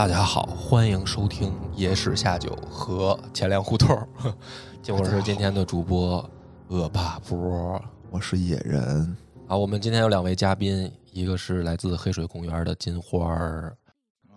[0.00, 3.94] 大家好，欢迎收听《野史下酒》和钱粮胡同。
[4.88, 6.26] 我是今天的主播
[6.68, 7.78] 恶霸波，
[8.10, 9.14] 我是野人。
[9.46, 13.76] 啊，我们今天有两位嘉宾，一个是来自黑水公园的金花儿，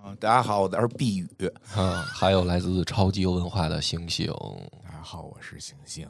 [0.04, 1.30] 啊，大家好，我是碧宇。
[1.74, 4.28] 啊，还有来自超级文化的星星。
[4.84, 6.06] 大家好，我是星星。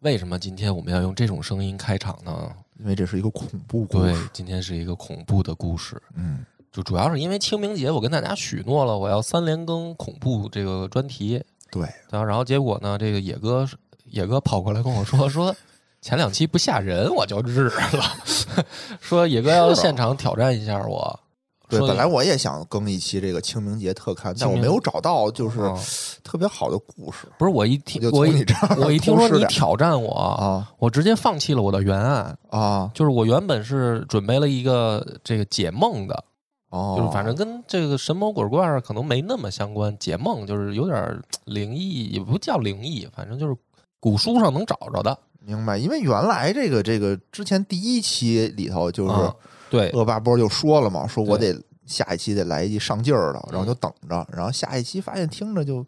[0.00, 2.52] 为什么今天我们要用这种声音开场呢？
[2.78, 6.02] 因为这是一个恐怖故事对事。，今天是一个恐怖的故事。
[6.14, 11.42] 嗯，就主要是因为清明节，我跟大家许诺了，我要三连更恐怖这个专题。
[11.70, 13.68] 对，然后，然后结果呢，这个野哥
[14.06, 15.54] 野哥跑过来跟我说说，
[16.00, 18.64] 前两期不吓人，我就日了。
[19.00, 21.20] 说野哥要现场挑战一下我。
[21.68, 25.78] 对，说本来我也想更一期这个清明节特刊，但我没有找到就是哦
[26.22, 32.36] 特别好的故事不是我一听我一这儿我一 听说你挑战我，啊我直接放弃了我的原案。
[32.50, 36.22] 啊就是我原本是准备了一个这个解梦的，
[36.72, 39.94] 哦，就是反正跟这个神魔鬼怪儿可能没那么相关。
[39.98, 43.54] 解梦就是有点儿灵异，也不叫灵异，反正就是
[44.00, 45.16] 古书上能找着的。
[45.44, 49.34] 明白，因为原来这个这个之前第一期里头就是啊
[49.68, 55.84] 对，恶霸波就说了嘛，说我得下一期得来一上劲儿的，然后就等着，然后下一期发现听着就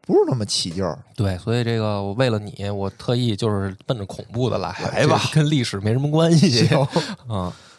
[0.00, 0.98] 不是那么起劲儿。
[1.14, 6.76] 对，所以这个我为了你，我特意就是奔着恐怖的来，来吧跟历史没什么关系行
[7.28, 7.54] 啊。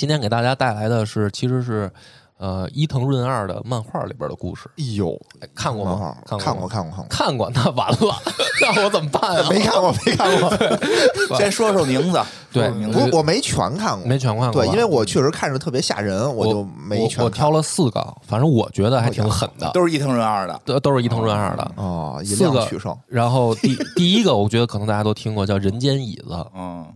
[0.00, 1.92] 今天给大家带来的是，其实是
[2.38, 6.16] 呃伊藤润二的漫画里边的故事，哎呦，哎看过吗？
[6.26, 8.16] 看看过看过看过，看过，那完了，
[8.64, 9.46] 那我怎么办啊？
[9.50, 12.18] 没看过没看过，先说说名字，
[12.50, 20.58] 对我我没全看过，没全看过，对，因为我确实看着特别吓人，我就没全我我挑了四个，反正我觉得还挺狠的，都是伊藤润二的。
[20.64, 21.62] 都都是伊藤润二的。
[21.76, 26.86] 啊，以四个量取胜，然后第第一个，我觉得可能大家都听过，叫《人间椅子》，嗯，啊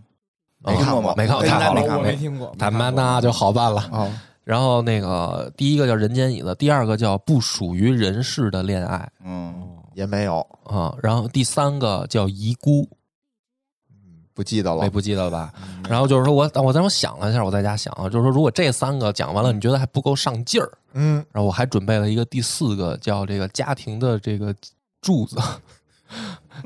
[0.65, 1.13] 没看过吗？
[1.15, 3.81] 没看过，跟太好了，我没看过没听过他妈那就好办了。
[3.91, 4.11] 啊，
[4.43, 9.09] 然后那个第一个叫《人间椅子》，第二个叫《不属于人世的恋爱。
[9.23, 9.53] 嗯，
[9.93, 12.83] 也没有，》啊，然后第三个叫《遗孤》，
[14.33, 14.81] 不记得了。
[14.81, 14.89] 没。
[14.89, 15.53] 不记得了吧？
[15.89, 24.53] 然后就是说我我当时想了一下，我在家想啊，就是说如果这三个讲完了，你觉得还不够上劲儿，嗯，然后我还准备了一个第四个叫这个家庭的这个
[25.01, 25.37] 柱子。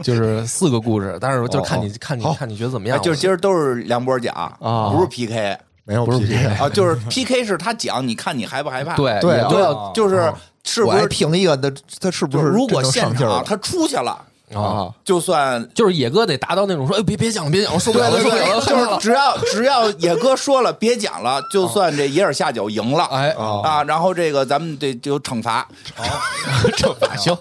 [0.03, 3.01] 就是四个故事，但是就看你、看你看你觉得怎么哎，样？
[3.01, 8.95] 就是今儿都是梁波讲啊不是 PK 没有不是 PK，啊，就是 PK 是他讲，你看你害不害怕？
[8.95, 10.31] 对对啊也都要啊就是
[10.63, 11.07] 是不是？
[11.07, 14.23] 评一个，的他是不是如果现场他出去了，
[14.53, 14.89] 啊，啊？
[15.03, 18.97] 就算就是野哥得达到那种说，哎，别别讲了，别讲了，受不了了，受不了了，受不了了。
[18.97, 23.05] 就是只要只要野哥说了别讲了，就算这野尔下酒赢了。
[23.05, 25.67] 哎，啊啊，然后这个咱们得就惩罚，
[26.77, 27.35] 惩罚行，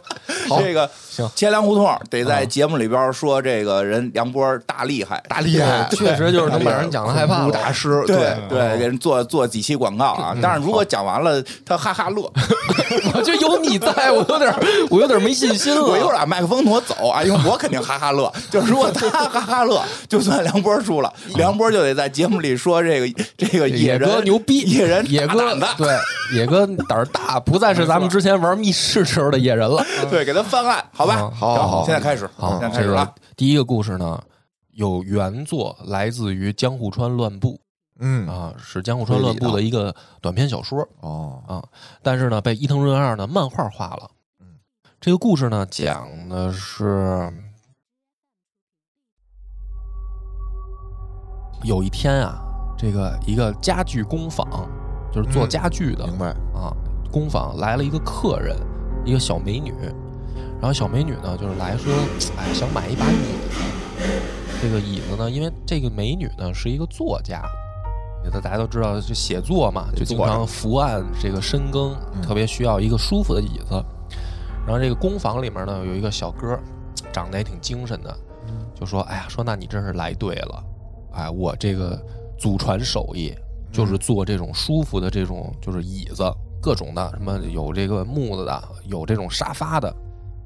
[0.49, 7.49] 好 这个行钱粮胡同得在节目里边说这个人梁波大厉害，大厉害， 确实就是能把人讲的害怕。
[7.51, 10.37] 大师，对对，给人做做几期广告啊。
[10.41, 12.31] 但是如果讲完了，他哈哈乐，
[13.15, 14.55] 我就有你在，我有点，
[14.91, 15.83] 我有点没信心了。
[15.83, 18.33] 我一会儿把麦克风挪走啊，因为我肯定哈哈乐。
[18.51, 25.97] 就是如果他哈哈乐，就算梁波输了，梁波就得在节目里说这个这个野野哥人牛逼，野人野哥对
[26.33, 29.85] 野哥胆儿大，不再是咱们之前玩密室时候的野人了。
[30.11, 31.17] 对，给他翻案，好吧？
[31.21, 33.15] 嗯好好好现在开始，好现在，开始了。
[33.37, 34.21] 第一个故事呢，
[34.73, 37.61] 有原作来自于江户川乱步
[38.01, 40.87] 嗯，啊，是江户川乱步的一个短篇小说。
[41.01, 41.63] 哦，啊，
[42.03, 44.09] 但是呢，被伊藤润二呢漫画化了。
[44.99, 47.33] 嗯，这个故事呢，讲的是
[51.63, 52.41] 有一天啊，
[52.77, 54.47] 这个一个家具工坊，
[55.13, 56.75] 就是做嗯家具的、明白，啊，
[57.11, 58.57] 工坊来了一个客人，
[59.05, 59.73] 一个小美女。
[60.61, 61.93] 然后小美女呢，就是来说，
[62.37, 63.59] 哎，想买一把椅子。
[64.61, 67.43] 这个椅子呢，因为这个美女呢是一个作家，
[68.33, 73.85] 大大家都知道，就写作嘛，就经常伏案这个深耕，嗯特别需要一个舒服的椅子。
[74.69, 76.61] 然后这个工坊里面呢有一个小哥，
[77.11, 78.15] 长得也挺精神的，
[78.75, 80.63] 就说：“哎呀，说那你真是来对了，
[81.15, 81.99] 哎，我这个
[82.39, 83.35] 祖传手艺
[83.73, 86.23] 就是做这种舒服的这种就是椅子，
[86.61, 89.89] 各种的，什么有这个木子的，有这种沙发的，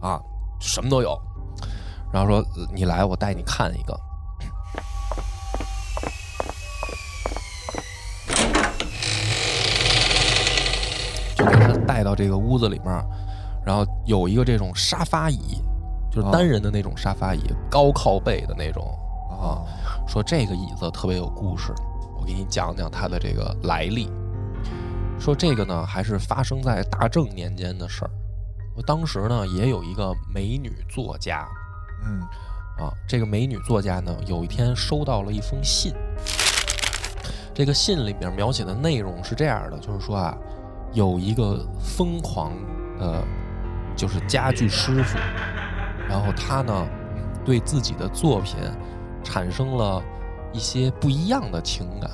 [0.00, 0.22] 啊，
[0.60, 1.20] 什么都有。”
[2.14, 3.98] 然后说：“呃你来，我带你看一个。”
[11.34, 13.04] 就给他带到这个屋子里面，
[13.64, 15.60] 然后有一个这种沙发椅，
[16.10, 18.84] 就是单人的那种沙发椅，高靠背的那种
[19.30, 19.62] 啊。
[20.06, 21.72] 说这个椅子特别有故事，
[22.18, 24.10] 我给你讲讲它的这个来历。
[25.18, 28.10] 说这个呢，还是发生在大正年间的事儿。
[28.74, 31.46] 我当时呢，也有一个美女作家
[32.04, 32.20] 嗯
[32.78, 35.94] 啊，这个美女作家呢，有一天收到了一封信。
[37.54, 40.36] 这个信里面描写的内容是这样的，就是说啊，
[40.92, 42.52] 有一个疯狂
[42.98, 43.22] 的，
[44.02, 45.16] 就是家具师傅，
[46.08, 46.88] 然后他呢
[47.44, 48.56] 对自己的作品
[49.22, 50.02] 产生了
[50.52, 52.10] 一些不一样的情感，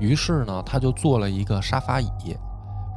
[0.00, 2.34] 于是呢他就做了一个沙发椅，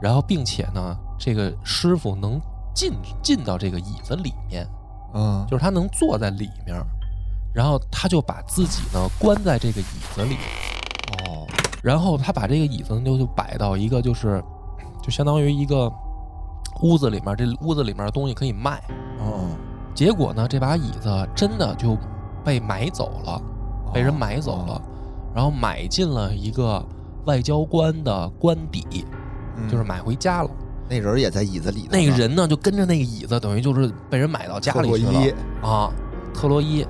[0.01, 2.39] 然后并且呢这个师傅能
[2.73, 4.65] 进进到这个椅子里面，
[5.13, 6.81] 嗯，就是他能坐在里面，
[7.53, 10.37] 然后他就把自己呢关在这个椅子里，
[11.25, 11.45] 哦，
[11.83, 14.41] 然后他把这个椅子呢就就摆到一个就是
[15.03, 15.91] 就相当于一个
[16.81, 18.81] 屋子里面，这屋子里面的东西可以卖。
[19.19, 19.49] 哦，
[19.93, 21.97] 结果呢，这把椅子真的就
[22.43, 23.41] 被买走了，
[23.93, 24.81] 被人买走了，
[25.35, 26.83] 然后买进了一个
[27.25, 29.05] 外交官的官邸，
[29.57, 30.49] 嗯就是买回家了。
[30.89, 35.91] 那人也在椅子里，那个人呢，就跟着那个椅子，等于就是被人买到家里去特洛伊了啊，
[36.33, 36.85] 特洛伊。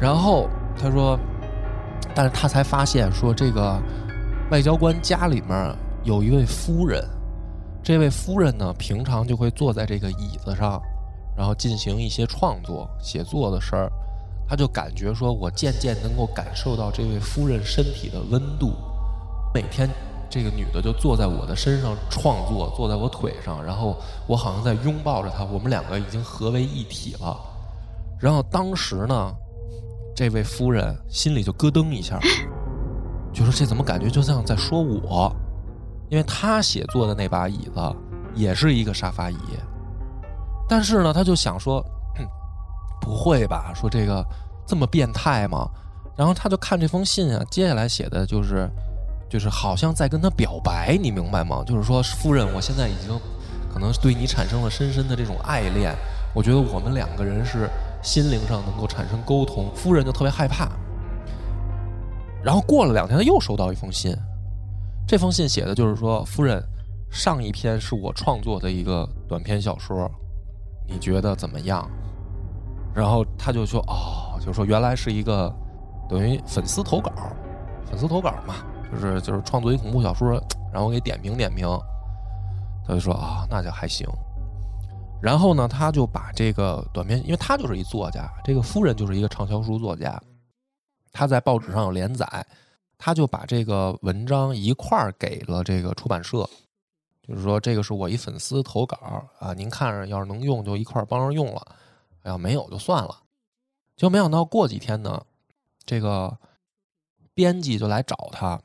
[0.00, 0.48] 然后
[0.80, 1.18] 他说，
[2.14, 3.78] 但是他才发现说，这个
[4.50, 7.04] 外交官家里面有一位夫人，
[7.88, 10.78] 这位夫人呢，平常就会坐在这个椅子上，
[11.34, 13.90] 然后进行一些创作、写作的事儿。
[14.46, 18.74] 他就感觉说，我渐渐能够感受到这位夫人身体的温度。
[19.54, 19.88] 每天，
[20.28, 23.96] 这个女的就坐在我的身上创作，坐在我腿上，然后
[24.26, 27.40] 我好像在拥抱着她，我们两个已经合为一体了。
[28.20, 29.32] 然后当时呢，
[30.14, 32.20] 这位夫人心里就咯噔一下，
[33.32, 35.34] 就说这怎么感觉就像在说我？
[36.08, 37.96] 因为他写作的那把椅子
[38.34, 39.36] 也是一个沙发椅，
[40.68, 41.84] 但是呢，他就想说，
[43.00, 43.72] 不会吧？
[43.74, 44.24] 说这个
[44.66, 45.68] 这么变态吗？
[46.16, 48.68] 然后他就看这封信啊，接下来写的就是，
[49.28, 51.62] 就是好像在跟他表白，你明白吗？
[51.66, 53.18] 就是说，夫人，我现在已经
[53.72, 55.94] 可能对你产生了深深的这种爱恋，
[56.34, 57.68] 我觉得我们两个人是
[58.02, 59.70] 心灵上能够产生沟通。
[59.74, 60.68] 夫人就特别害怕。
[62.42, 64.16] 然后过了两天，他又收到一封信，
[65.08, 66.62] 这封信写的就是说，夫人，
[67.10, 70.06] 上一篇是我创作的一个短篇小说，
[70.86, 71.90] 你觉得怎么样？
[72.94, 75.50] 然后他就说，哦，就说原来是一个
[76.10, 77.10] 等于粉丝投稿，
[77.86, 78.56] 粉丝投稿嘛，
[78.92, 80.32] 就是就是创作一恐怖小说，
[80.70, 81.66] 然后我给点评点评。
[82.86, 84.06] 他就说啊，那就还行。
[85.22, 90.20] 然后呢，他就把这个短篇，因为他就是一作家，这个夫人就是一个畅销书作家，
[91.12, 92.26] 他在报纸上有连载，
[92.98, 96.46] 他就把这个文章一块儿给了这个出版社，
[97.22, 101.64] 就是说这个是我一粉丝投稿啊，您看着要是能用就一块儿帮着用了，
[102.24, 103.22] 要没有就算了。
[103.96, 105.24] 就没想到过几天呢，
[105.84, 106.36] 这个
[107.34, 108.60] 编辑就来找他，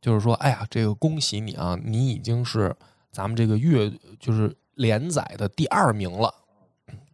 [0.00, 2.76] 就是说，哎呀，这个恭喜你啊，你已经是
[3.10, 3.90] 咱们这个月
[4.20, 6.34] 就是连载的第二名了，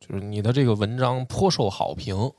[0.01, 2.33] 就是你的这个文章颇受好评。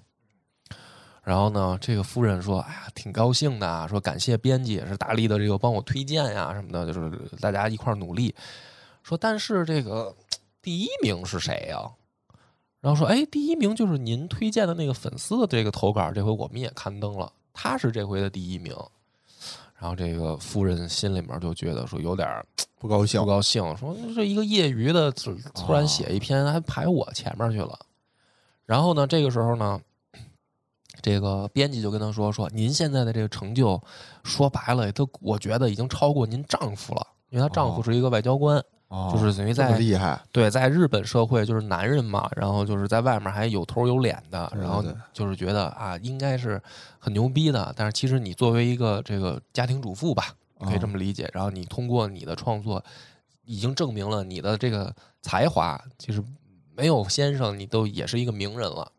[1.24, 8.34] 然后呢，这个夫人说：“哎呀，挺高兴的啊，说感谢编辑也是大力的这个帮我推荐呀什么的，就是大家一块儿努力。
[9.04, 10.16] 说但是这个
[10.62, 11.92] 第一名是谁呀、
[12.80, 18.76] 然后说，哎，第一名就是您推荐的那个粉丝的这个投稿，这回我们也刊登了，他是这回的第一名。
[19.78, 22.28] 然后这个夫人心里面就觉得说有点
[22.80, 27.78] 不高兴不，高兴，说这一个业余的突突然写一篇还排我前面去了。
[28.66, 29.80] 然后呢，这个时候呢，
[31.02, 33.82] 这个编辑就跟他说说，您现在的这个成就，
[34.24, 44.84] 说白了都我觉得已经超过您丈夫了，因为她丈夫哦是一个外交官，哦就是等于在厉害，对，在日本社会就是男人嘛，然后就是在外面还有头有脸的，然后
[45.14, 46.62] 就是觉得啊，应该是
[47.00, 47.74] 很牛逼的。
[47.76, 51.30] 但是其实你作为一个这个家庭主妇吧，可以这么理解。
[51.34, 52.84] 然后你通过你的创作，
[53.46, 56.24] 已经证明了你的这个才华，其实
[56.76, 58.92] 没有先生，你都也是一个名人了。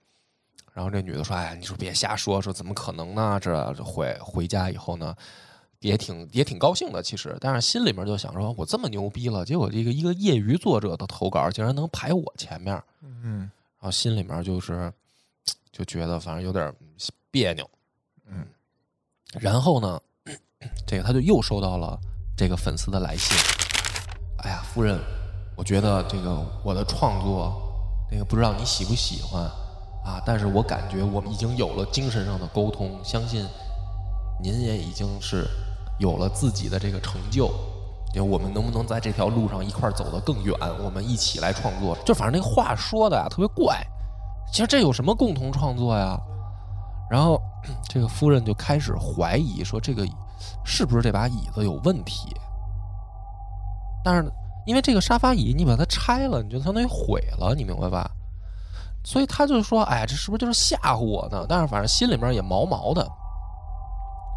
[0.73, 3.39] 然后这女的说：“哎，你说别瞎说，说怎么可能呢？
[3.41, 5.15] 这这回回家以后呢，
[5.81, 13.51] 也挺也挺高兴的，其实，但是心里面就想说，我这么牛逼了，结果这个一个业余作者的投稿竟然能排我前面，嗯。
[13.83, 14.93] 然嗯后心里面就是
[15.73, 16.73] 就觉得反正有点
[17.33, 17.69] 别扭，
[18.27, 18.47] 嗯，
[19.41, 20.01] 然后呢，
[20.87, 21.99] 这个他就又收到了
[22.37, 23.37] 这个粉丝的来信，
[24.39, 25.01] 哎呀，夫人，
[25.57, 27.61] 我觉得这个我的创作，
[28.09, 29.51] 那个不知道你喜不喜欢
[30.05, 33.47] 啊，但是我感觉我们已经有了精神上的沟通，相信
[34.43, 35.47] 您也已经是
[35.99, 37.51] 有了自己的这个成就。
[38.13, 40.55] 就我们能不能在这条路上一块儿走得更远？
[40.85, 41.97] 我们一起来创作。
[42.05, 43.81] 就反正那话说的呀，特别怪。
[44.53, 46.21] 其实这有什么共同创作呀？
[47.11, 47.41] 然后
[47.89, 50.07] 这个夫人就开始怀疑说，这个
[50.63, 52.37] 是不是这把椅子有问题？
[54.05, 54.31] 但是
[54.67, 58.11] 因为这个沙发椅你把它拆了，你就相当于毁了，你明白吧？
[59.05, 63.07] 所以他就说：“哎，这是不是就是吓唬我呢？”但是反正心里面也毛毛的。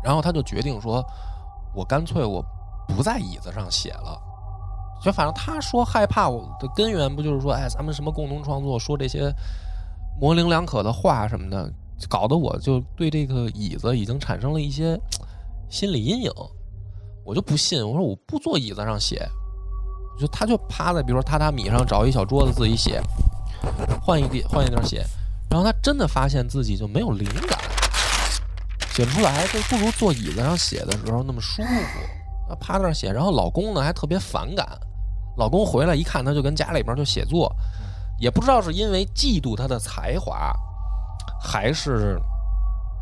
[0.04, 1.04] 然后他就决定说
[1.74, 2.44] ：“我干脆我
[2.88, 4.22] 不在椅子上写了，
[5.02, 9.34] 就反正他说害怕我的根源不就是说，哎，咱们什么共同创作，说这些
[10.20, 11.72] 模棱两可的话什么的，
[12.08, 15.00] 搞得我就对这个椅子已经产生了一些
[15.70, 16.32] 心理阴影。
[17.24, 19.28] 我就不信，我说我不坐椅子上写，
[20.20, 23.02] 就他就趴在比如说榻榻米上找一小桌子自己写，
[24.02, 25.06] 换一地换一地儿写，
[25.50, 27.60] 然后他真的发现自己就没有灵感，
[28.92, 32.00] 写不出来，就不如坐椅子上写的时候那么舒服。
[32.48, 34.68] 他趴那儿写，然后老公呢还特别反感。
[35.38, 37.54] 老公回来一看，他就跟家里边就写作，
[38.20, 40.54] 也不知道是因为嫉妒他的才华，
[41.42, 42.18] 还是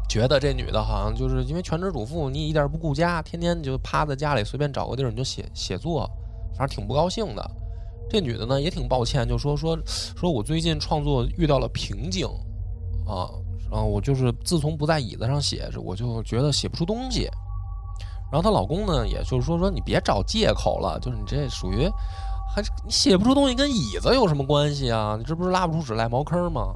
[0.09, 6.09] 觉得这女的好像就是因为全职主妇，你一点不顾家，天天就趴在家里随便找个地儿你就写写作，
[6.57, 7.51] 反正挺不高兴的。
[8.13, 12.27] 这女的呢也挺抱歉，就说说说我最近创作遇到了瓶颈
[13.07, 13.27] 啊，
[13.71, 17.27] 然后我就是自从不在椅子上写，我就觉得写不出东西。
[18.31, 21.89] 然后她老公呢，也就是说说你别找借口了，就是你这属于
[22.53, 25.15] 还你写不出东西跟椅子有什么关系啊？
[25.17, 26.75] 你这不是拉不出屎赖茅坑吗？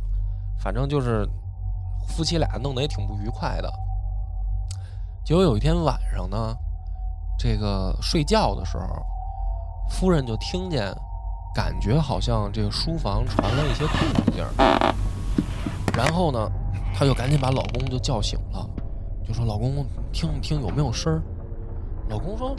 [0.60, 1.24] 反正就是
[2.08, 3.72] 夫妻俩弄得也挺不愉快的。
[5.24, 6.58] 结果有一天晚上呢，
[7.38, 8.88] 这个睡觉的时候，
[9.92, 10.92] 夫人就听见，
[11.58, 14.46] 感觉好像这个书房传来一些动静，
[15.92, 16.48] 然后呢，
[16.94, 18.64] 她就赶紧把老公就叫醒了，
[19.28, 19.84] 就说：“老公，
[20.14, 21.20] 听一听有没有声儿？”
[22.10, 22.56] 老公说：“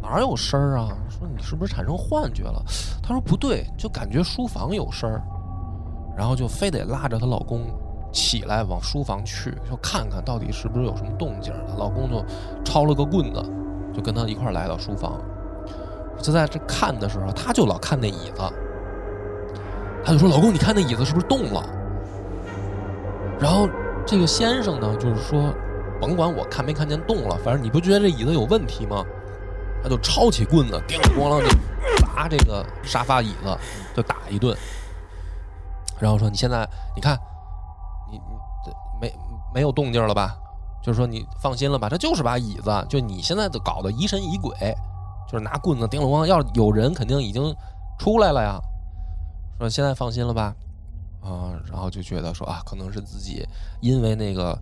[0.00, 0.96] 哪有声儿啊？
[1.10, 2.62] 说你是不是产生幻觉了？”
[3.02, 5.20] 她说：“不对，就感觉书房有声儿。”
[6.16, 7.62] 然后就非得拉着她老公
[8.12, 11.66] 起来往书房去，就看看到底是不是有什么动静儿。
[11.76, 12.24] 老公就
[12.64, 13.42] 抄了个棍子，
[13.92, 15.20] 就跟她一块儿来到书房。
[16.22, 18.42] 就在这看的时候，她就老看那椅子，
[20.04, 21.64] 她就说：“老公，你看那椅子是不是动了？”
[23.40, 23.68] 然后
[24.06, 25.52] 这个先生呢，就是说。
[25.98, 29.02] 甭管我看没看见动了，反正你不觉得这椅子有问题吗？
[29.82, 31.48] 他就抄起棍子，叮咣啷就
[32.04, 33.58] 砸这个沙发椅子，
[33.96, 34.54] 就打一顿。
[35.98, 37.18] 然后说：“你现在你看，
[38.12, 39.14] 你你没
[39.54, 40.36] 没有动静了吧？
[40.82, 41.88] 就是说你放心了吧？
[41.88, 44.54] 这就是把椅子，就你现在都搞得疑神疑鬼，
[45.26, 46.26] 就是拿棍子叮了咣。
[46.26, 47.54] 要有人，肯定已经
[47.98, 48.60] 出来了呀。
[49.58, 50.54] 说现在放心了吧？
[51.22, 53.46] 啊，然后就觉得说啊，可能是自己
[53.80, 54.58] 因为那个。”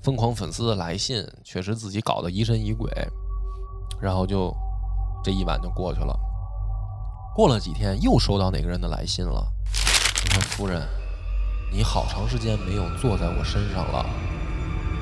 [0.00, 2.88] 疯狂粉丝的来信，确实自己搞得疑神疑鬼，
[4.00, 4.54] 然后就
[5.24, 6.16] 这一晚就过去了。
[7.34, 9.44] 过了几天，又收到哪个人的来信了？
[10.22, 10.86] 你说夫人，
[11.72, 14.06] 你好长时间没有坐在我身上了，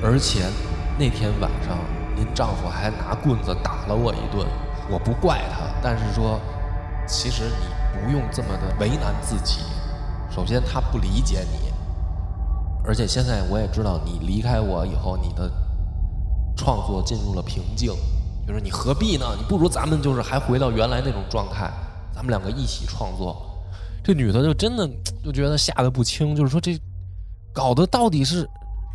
[0.03, 0.49] 而且
[0.97, 1.77] 那天晚上
[2.15, 4.47] 您丈夫还拿棍子打了我一顿。
[4.89, 6.39] 我不怪他，但是说，
[7.07, 9.59] 其实你不用这么的为难自己。
[10.29, 11.67] 首先，他不理解你。
[12.83, 15.51] 而且现在我也知道，你离开我以后，你的
[16.55, 17.93] 创作进入了瓶颈。
[18.47, 19.25] 就是你何必呢？
[19.37, 21.69] 你不如咱们就是还回到原来那种状态，
[22.15, 23.35] 咱们两个一起创作。
[24.01, 24.89] 这女的就真的
[25.21, 26.79] 就觉得吓得不轻，就是说这
[27.53, 28.49] 搞得到底是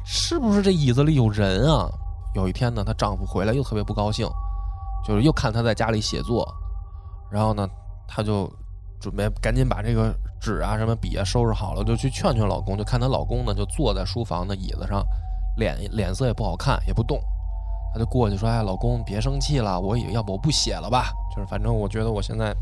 [0.06, 1.86] 是不是这椅子里有人啊？
[2.34, 4.26] 有一天呢，她丈夫回来又特别不高兴，
[5.06, 6.46] 就是又看她在家里写作，
[7.30, 7.68] 然后呢，
[8.06, 8.50] 她就
[9.00, 10.14] 准备赶紧把这个。
[10.42, 12.76] 纸啊，什么笔啊，收拾好了就去劝劝老公。
[12.76, 15.00] 就看她老公呢，就坐在书房的椅子上，
[15.56, 17.16] 脸脸色也不好看，也不动。
[17.94, 21.12] 她就过去说：“哎，老公，别生气了，我也要不我不写了吧？
[21.30, 22.52] 就是反正我觉得我现在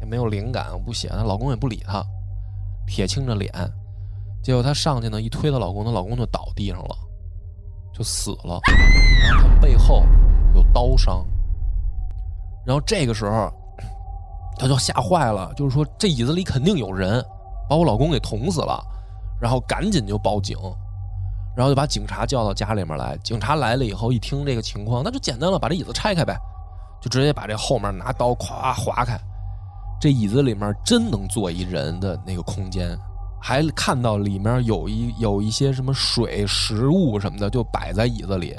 [0.00, 2.06] 也没有灵感，我不写。”她老公也不理她，
[2.86, 3.52] 铁青着脸。
[4.40, 6.96] 结果她上去呢，一推她老公，她老公就倒地上了，
[7.92, 8.60] 就死了。
[9.28, 10.04] 然后她背后
[10.54, 11.26] 有刀伤。
[12.68, 13.50] 然后这个时候。
[14.60, 17.24] 他就吓坏了，就是说这椅子里肯定有人，
[17.70, 18.84] 把我老公给捅死了，
[19.40, 20.58] 然后赶紧就报警，
[21.56, 23.16] 然后就把警察叫到家里面来。
[23.18, 26.36] 警察来了以后，一听这个情况，那就简单了，把这椅子拆开呗，
[27.00, 29.16] 就直接把这后面拿刀咵划开，
[30.00, 32.98] 这椅子里面真能坐一人的那个空间，
[33.40, 38.56] 还看到里面有一有一些什么水、食物什么的就摆在椅子里，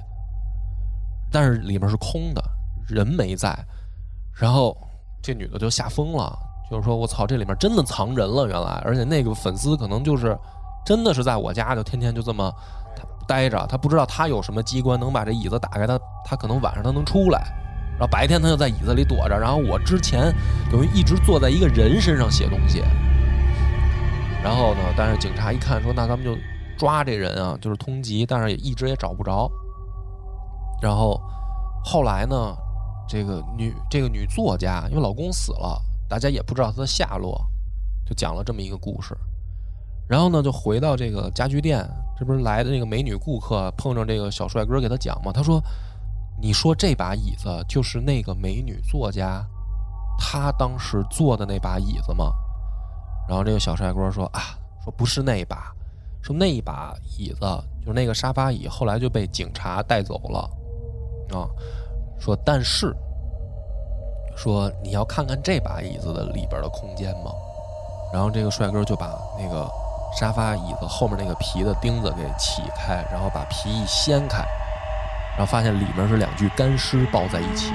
[1.30, 2.42] 但是里面是空的，
[2.88, 3.54] 人没在，
[4.40, 4.76] 然后。
[5.22, 6.34] 这女的就吓疯了，
[6.72, 10.36] 就是说我操，这里面真的藏人了，原来，而且那个粉丝可能就是
[10.86, 12.50] 真的是在我家，就天天就这么
[13.28, 17.52] 待着，他不知道他有什么机关能把这椅子打开，他他可能晚上他能出来，
[17.92, 20.34] 然后白天他就在椅子里躲着，然后我之前
[20.72, 22.82] 等于一直坐在一个人身上写东西，
[24.42, 26.34] 然后呢，但是警察一看说，那咱们就
[26.78, 29.52] 抓这人啊，就是通缉，但是也一直也找不着，
[30.82, 31.20] 然后
[31.84, 32.56] 后来呢？
[33.10, 37.44] 这个女这个女作家，因为老公死了，大家也不知道她的下落，
[38.06, 39.18] 就讲了这么一个故事。
[40.08, 41.84] 然后呢，就回到这个家具店，
[42.18, 45.32] 这不是来的那个美女顾客碰上这个小帅哥给他讲嘛？
[45.32, 45.60] 他说
[46.40, 49.44] ：“你说这把椅子就是那个美女作家
[50.18, 52.32] 她当时坐的那把椅子吗？
[53.28, 55.72] 然后这个小帅哥说啊，说不是那一把，
[56.22, 57.40] 说那一把椅子
[57.82, 60.40] 就是那个沙发椅，后来就被警察带走了
[61.38, 61.50] 啊。
[62.20, 62.96] 说但是
[64.36, 67.32] 说你要看看这把椅子的里边的空间吗？
[68.12, 69.70] 然后这个帅哥就把那个
[70.20, 74.40] 沙发椅子后面那个皮的钉子给起开，然后把皮一掀开，
[75.38, 77.72] 然后发现里面是两具干尸抱在一起。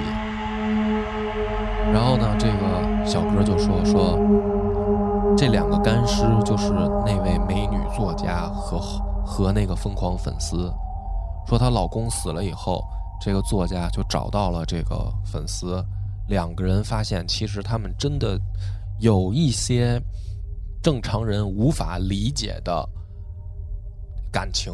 [1.93, 4.19] 然后呢，这个小哥就说说，
[5.37, 6.69] 这两个干尸就是
[7.05, 8.77] 那位美女作家和
[9.25, 10.73] 和那个疯狂粉丝，
[11.47, 12.83] 说她老公死了以后，
[13.21, 15.83] 这个作家就找到了这个粉丝，
[16.27, 18.39] 两个人发现其实他们真的
[18.99, 20.01] 有一些
[20.83, 22.87] 正常人无法理解的
[24.31, 24.73] 感情，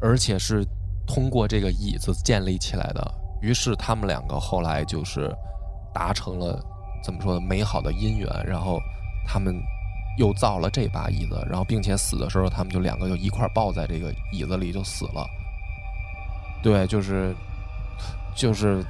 [0.00, 0.66] 而且是
[1.06, 3.14] 通过这个椅子建立起来的。
[3.40, 5.34] 于是他们两个后来就是
[5.92, 6.62] 达成了
[7.04, 8.78] 怎么说呢美好的姻缘，然后
[9.26, 9.54] 他们
[10.18, 15.26] 又造了这把椅子，然后并且死的时候他们就两个就一块抱在这个椅子里就死了。
[16.64, 17.34] 对，就是
[18.34, 18.82] 就是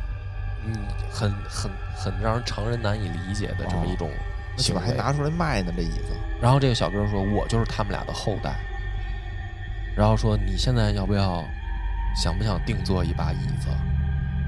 [0.64, 0.72] 嗯，
[1.10, 4.08] 很很很让人常人难以理解的这么一种
[4.56, 4.80] 那怎么行为。
[4.80, 5.72] 还拿出来卖呢？
[5.76, 8.54] 这椅子然后这个小哥说：“我就是他们俩的后代。”
[9.96, 11.44] 然后说：“你现在要不要
[12.16, 13.68] 想不想定做一把椅子？”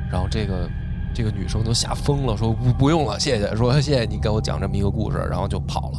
[0.08, 0.70] 然后这个
[1.12, 5.98] 这个女生都吓疯了，说：“不不用了，谢谢。”说：“谢谢你给我讲这么一个故事。”然后就跑了。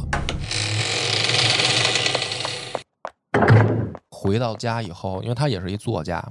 [4.10, 6.24] 回到家以后，因为他也是一作家，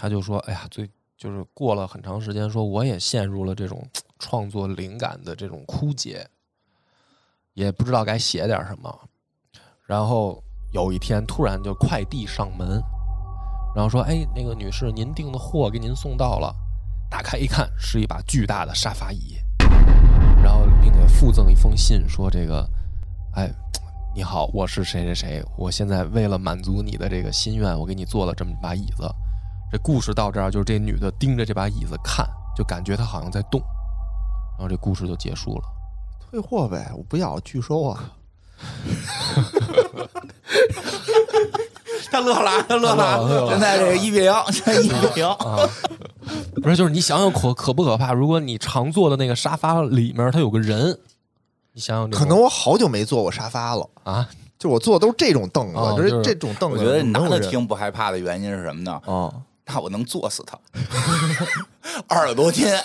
[0.00, 3.84] 他就说：“哎呀，最就是过了很长时间，说我也陷入了这种
[4.20, 6.24] 创作灵感的这种枯竭。”
[7.54, 8.96] 也不知道该写点什么。
[9.84, 10.40] 然后
[10.72, 12.80] 有一天突然就快递上门，
[13.74, 16.54] 然后说：“哎，那个女士，您订的货给您送到了。”
[17.10, 19.38] 打开一看，是一把巨大的沙发椅，
[20.40, 22.64] 然后并且附赠一封信，说：“这个，
[23.34, 23.50] 哎，
[24.14, 29.12] 你好，我是谁谁谁，我现在为了满足你的这个心愿，我给你做了这么一把椅子。”
[29.70, 32.26] 这故事到这儿，就是这女的盯着这把椅子看，
[32.56, 33.60] 就感觉她好像在动，
[34.58, 35.62] 然后这故事就结束了。
[36.30, 38.12] 退货呗，我不要，拒收啊！
[42.10, 43.48] 他乐了啊，他乐了。
[43.50, 45.26] 现在这个一比零，现在一比零。
[45.28, 45.58] 啊，
[46.62, 48.12] 不是，就是你想想可可不可怕？
[48.12, 50.98] 如果你常坐的那个沙发里面它有个人，
[51.72, 54.28] 你想想，可能我好久没坐过沙发了，啊，
[54.58, 56.78] 就我坐的都是这种凳子，就是哦就是这种凳子。
[56.78, 58.92] 我觉得男的听不害怕的原因是什么呢？
[59.06, 59.32] 啊，
[59.68, 60.58] 那我能坐死他，
[62.06, 62.82] 二十多天。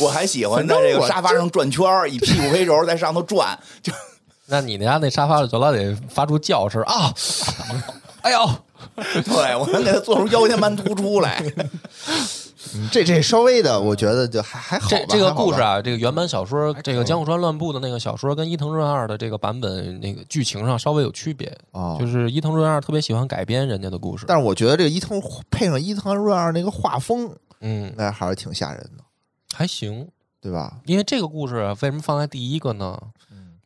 [0.00, 3.92] 我还喜欢在这个沙发上转圈儿，以屁股为轴在上头转，就
[4.46, 7.14] 那你家那沙发就老得发出叫声啊，
[8.22, 8.50] 哎呦，
[8.96, 11.44] 对我能给他做出腰间盘突出来。
[12.74, 14.96] 嗯这这稍微的，我觉得就还还好吧。
[14.98, 25.20] 这这个故事，啊，这个原版小说，这个江户川乱步的那个小说跟伊藤润二的这个版本那个剧情上稍微有区别，哦就是伊藤润二特别喜欢改编人家的故事，但是我觉得这个伊藤
[25.50, 29.02] 配上伊藤润二那个画风，嗯，那还是挺吓人的，
[29.54, 30.06] 还行，
[30.40, 30.80] 对吧？
[30.84, 32.98] 因为这个故事啊为什么放在第一个呢？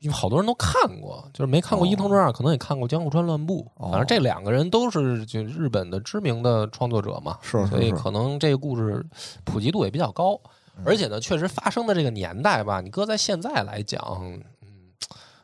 [0.05, 3.67] 因为好多人都看过，就是没看过伊藤润二，可能也看过江户川乱步。
[3.77, 9.03] 哦反正这两个人都是就日本的知名的创作者嘛，是是是所以可能这个故事
[9.45, 10.39] 普及度也比较高。
[10.85, 14.43] 而且呢，确实发生的这个年代吧，你搁在现在来讲，嗯，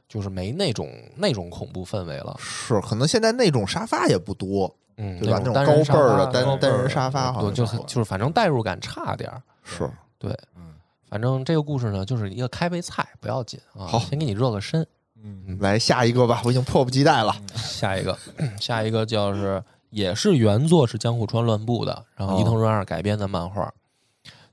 [0.08, 2.34] 就是没那种那种恐怖氛围了。
[2.38, 9.40] 是，可能现在那种沙发也不多，嗯，对吧那种高背儿的单单人沙发好对，像就就是反正代入感差点儿。
[9.62, 10.59] 是对，嗯
[11.10, 14.86] 反正这个故事呢，就是一个开胃菜，不要紧啊，好先给你热个身。
[15.22, 17.34] 嗯来下一个吧，我已经迫不及待了。
[17.56, 18.16] 下一个，
[18.58, 23.70] 下一个就是也是原作是江户川乱步的，然后伊藤润二改编的漫画，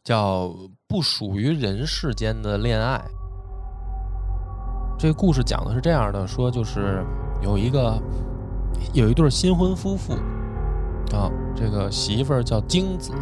[0.04, 0.46] 叫
[0.88, 2.98] 《不属于人世间的恋爱》。
[5.00, 7.06] 这个故事讲的是这样的，说就是
[7.41, 8.02] 有一个
[8.93, 10.13] 有一对新婚夫妇
[11.15, 13.13] 啊，这个媳妇儿叫京子，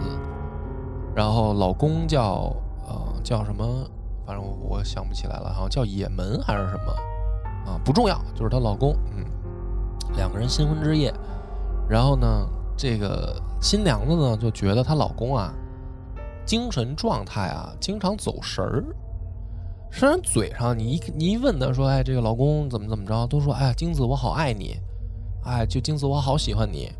[1.13, 2.64] 然后老公叫呃
[3.25, 3.65] 叫什么，
[4.23, 6.93] 反正我想不起来了，好像叫野门还是什么。
[7.65, 9.25] 啊，不重要，就是她老公，嗯，
[10.15, 11.11] 两个人新婚之夜，
[11.89, 15.51] 然后呢，这个新娘子呢就觉得她老公啊，
[16.45, 18.85] 精神状态啊经常走神儿，
[19.91, 24.77] 虽然嘴上你一你一问她说，哎，这个老公怎么怎么着，都说，哎呀，金子我好爱你，
[25.43, 26.91] 哎，就金子我好喜欢你，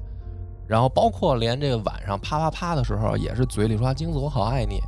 [0.68, 4.82] 然后包括连这个晚上啪啪啪的时候，也是嘴里说金子我好爱你，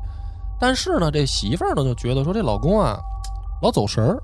[0.59, 2.97] 但是呢，这媳妇儿呢就觉得说这老公啊
[3.61, 4.21] 老走神儿。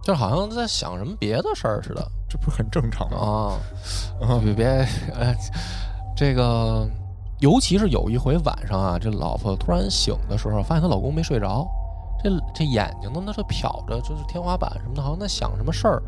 [0.00, 3.18] 就好像在想什么别的事儿似的这不是很正常吗？
[3.18, 4.26] 啊！
[4.26, 4.66] 啊别别，
[5.12, 5.34] 呃，
[6.16, 6.88] 这个，
[7.40, 11.66] 尤其是有一回晚上啊，这老婆突然醒的时候，发现她老公没睡着，
[12.22, 16.02] 这这眼睛呢，那是瞟着就是天花板什么的，好像在想什么事儿，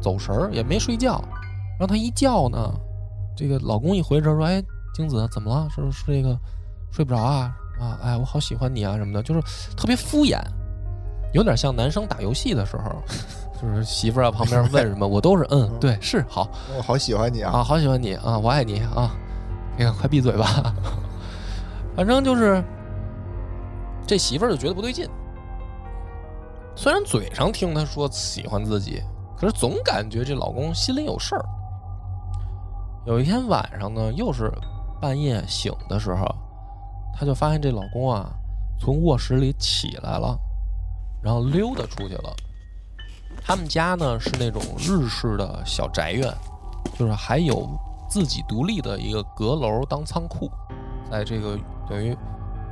[0.00, 1.20] 走神儿也没睡觉。
[1.78, 2.72] 然后她一叫呢，
[3.36, 4.62] 这个老公一回神说：“哎，
[4.94, 5.68] 精子怎么了？
[5.68, 6.38] 是是这个
[6.90, 7.52] 睡不着啊？
[7.82, 9.40] 啊，哎，我好喜欢你啊什么的，就是
[9.76, 10.38] 特别敷衍，
[11.32, 13.02] 有点像男生打游戏的时候，
[13.60, 17.52] 就是媳妇儿啊旁边问什么，我都是嗯，对，是好我好喜欢你啊！
[17.52, 19.10] 啊，好喜欢你啊，我爱你啊，
[19.78, 20.72] 哎呀，快闭嘴吧。
[21.96, 22.62] 反正就是
[24.06, 25.08] 这媳妇儿就觉得不对劲，
[26.74, 29.02] 虽然嘴上听她说喜欢自己，
[29.36, 31.44] 可是总感觉这老公心里有事儿。
[33.04, 34.50] 有一天晚上呢，又是
[35.00, 36.24] 半夜醒的时候，
[37.12, 38.32] 她就发现这老公啊
[38.80, 40.38] 从卧室里起来了，
[41.22, 42.34] 然后溜达出去了。
[43.44, 46.32] 他们家呢是那种日式的小宅院，
[46.98, 47.68] 就是还有
[48.08, 50.50] 自己独立的一个阁楼当仓库，
[51.10, 52.16] 在这个等于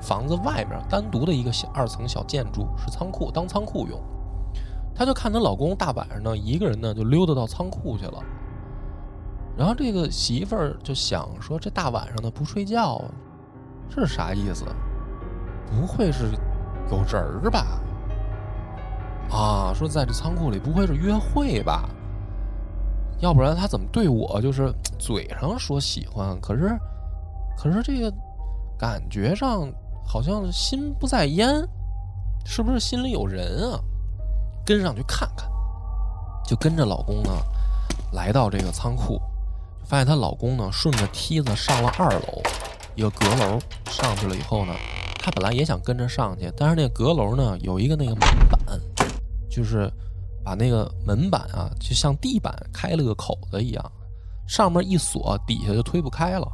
[0.01, 4.01] 房子外面单独的一个小二层小建筑是仓库，当仓库用。
[4.95, 8.23] 她就看她老公大晚上呢一个人呢就溜达到仓库去了，
[9.57, 13.03] 然后这个媳妇儿就想说这大晚上的不睡觉，
[13.91, 14.65] 这是啥意思？
[15.71, 16.31] 不会是
[16.91, 17.81] 有人儿吧？
[19.31, 21.89] 啊，说在这仓库里不会是约会吧？
[23.21, 26.77] 要不然他怎么对我就是嘴上说喜欢，可是
[27.57, 28.13] 可是这个
[28.79, 29.71] 感觉上
[30.05, 31.49] 好像心不在焉，
[32.45, 33.79] 是不是心里有人啊？
[34.65, 35.49] 跟上去看看，
[36.45, 37.31] 就跟着老公呢
[38.13, 39.21] 来到这个仓库，
[39.85, 42.43] 发现她老公呢顺着梯子上了二楼
[43.01, 44.75] 一个阁楼，上去了以后呢，
[45.19, 48.61] 她本来也想跟着上去，但是那个阁楼呢有一个那个门板。
[49.51, 49.93] 就是
[50.45, 53.93] 把那个门板啊，就像地板开了个口子一样，
[54.47, 56.47] 上面一锁，底下就推不开了。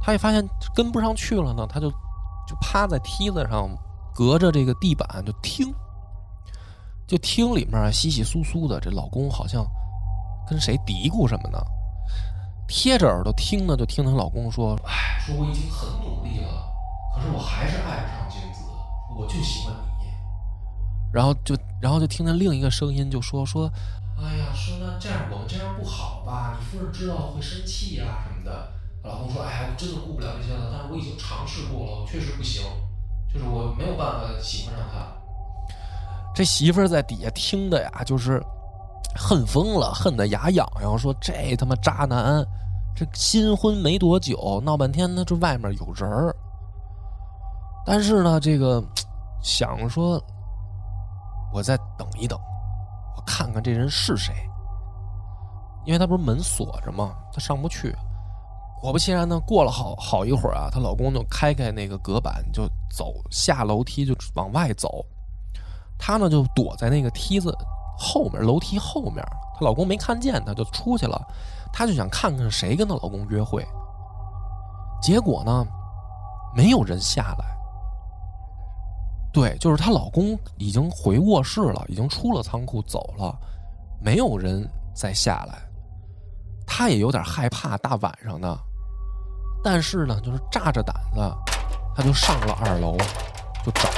[0.00, 3.68] 他一发现跟不上去了呢，他就就趴在梯子上，
[4.14, 5.74] 隔着这个地板就听，
[7.08, 9.66] 就听里面稀稀疏疏的，这老公好像
[10.48, 11.58] 跟谁嘀咕什么呢？
[12.70, 16.72] 贴着耳朵听呢，就听她老公说：“哎，说我已经很努力了，
[17.12, 18.62] 可是我还是爱不上精子，
[19.18, 20.06] 我就喜欢你。”
[21.12, 23.68] 然后就，然后就听见另一个声音就说说，
[24.16, 26.56] 哎呀，说那这样我们这样不好吧？
[26.60, 28.72] 你夫人知道了会生气呀、什么的。
[29.02, 32.62] 老公说，哎呀，我真的顾不了这些了，但是我已经尝试过了，我确实不行，
[33.32, 35.08] 就是我没有办法喜欢上他。
[36.32, 38.40] 这媳妇儿在底下听的呀，就是
[39.16, 42.44] 恨疯了，恨得牙痒痒，说这他妈渣男，
[42.94, 46.34] 这新婚没多久，闹半天呢，这外面有人儿。
[47.84, 48.82] 但是呢，这个
[49.42, 50.22] 想说。
[51.52, 52.38] 我再等一等，
[53.16, 54.32] 我看看这人是谁。
[55.84, 57.16] 因为他不是门锁着吗？
[57.32, 57.92] 他上不去。
[58.80, 65.04] 果不其然呢，过了好好一会儿啊，她老公就开开那个隔板，就走下楼梯就往外走。
[65.98, 67.52] 她呢就躲在那个梯子
[68.00, 69.22] 后面，楼梯后面。
[69.54, 71.20] 她老公没看见，她就出去了。
[71.70, 73.62] 她就想看看谁跟她老公约会。
[75.02, 75.66] 结果呢，
[76.56, 77.44] 没有人下来。
[79.32, 83.38] 对，就是她老公已经回卧室了，已经出了仓库走了，
[84.00, 85.58] 没有人再下来。
[86.66, 88.58] 她也有点害怕，大晚上的，
[89.62, 91.20] 但是呢，就是炸着胆子，
[91.94, 92.96] 她就上了二楼，
[93.64, 93.88] 就找，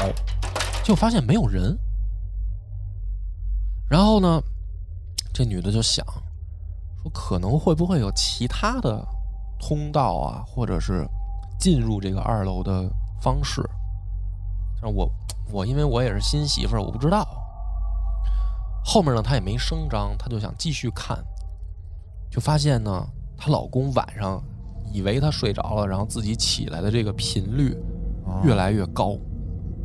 [0.82, 1.78] 就发现没有人。
[3.92, 4.42] 然后呢，
[5.35, 6.02] 这女的就想，
[7.02, 9.07] 说可能会不会有其他的
[9.61, 11.07] 通道啊，或者是
[11.61, 12.88] 进入这个二楼的
[13.20, 13.62] 方式？
[14.81, 15.07] 但我。
[15.50, 17.28] 我因为我也是新媳妇儿，我不知道。
[18.83, 21.22] 后面呢，她也没声张，她就想继续看，
[22.31, 24.42] 就发现呢，她老公晚上
[24.90, 27.76] 以为她睡着了，然后自己起来的这个频率
[28.42, 29.14] 越来越高，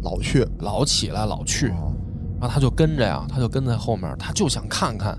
[0.04, 1.74] 老去老起来老去，
[2.40, 5.18] 然后她就跟着呀，她就跟在后面，她就想看看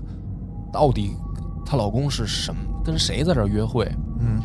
[0.71, 1.15] 到底
[1.65, 3.85] 她老公是什么跟谁在这约会。
[4.19, 4.41] 嗯。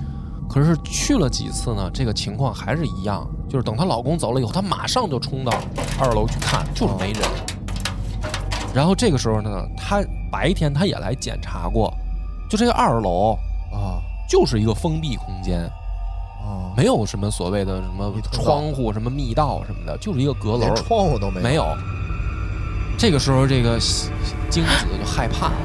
[0.47, 1.91] 可是去了几次呢？
[1.93, 5.51] 这个情况还是一样，就是等她老公走了以后，她马上就冲到
[5.99, 7.23] 二楼去看，就是没人。
[8.75, 11.93] 然后这个时候呢，她白天她也来检查过，
[12.49, 13.33] 就这个二楼
[13.73, 15.63] 啊，就是一个封闭空间，
[16.45, 21.65] 啊，没有什么所谓的什么窗户、什么密道什么的，就是一个阁楼，窗户都没没有。
[22.99, 23.79] 这个时候，这个
[24.51, 25.57] 精子就害怕了，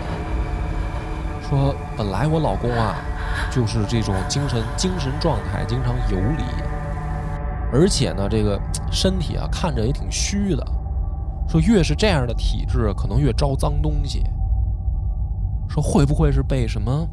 [1.50, 2.96] 说：“本来我老公啊。”
[3.52, 6.44] 就是这种精神精神状态经常游离，
[7.72, 8.60] 而且呢，这个
[8.92, 10.66] 身体啊看着也挺虚的。
[11.48, 14.24] 说越是这样的体质，可能越招脏东西。
[15.68, 17.08] 说会不会是被什么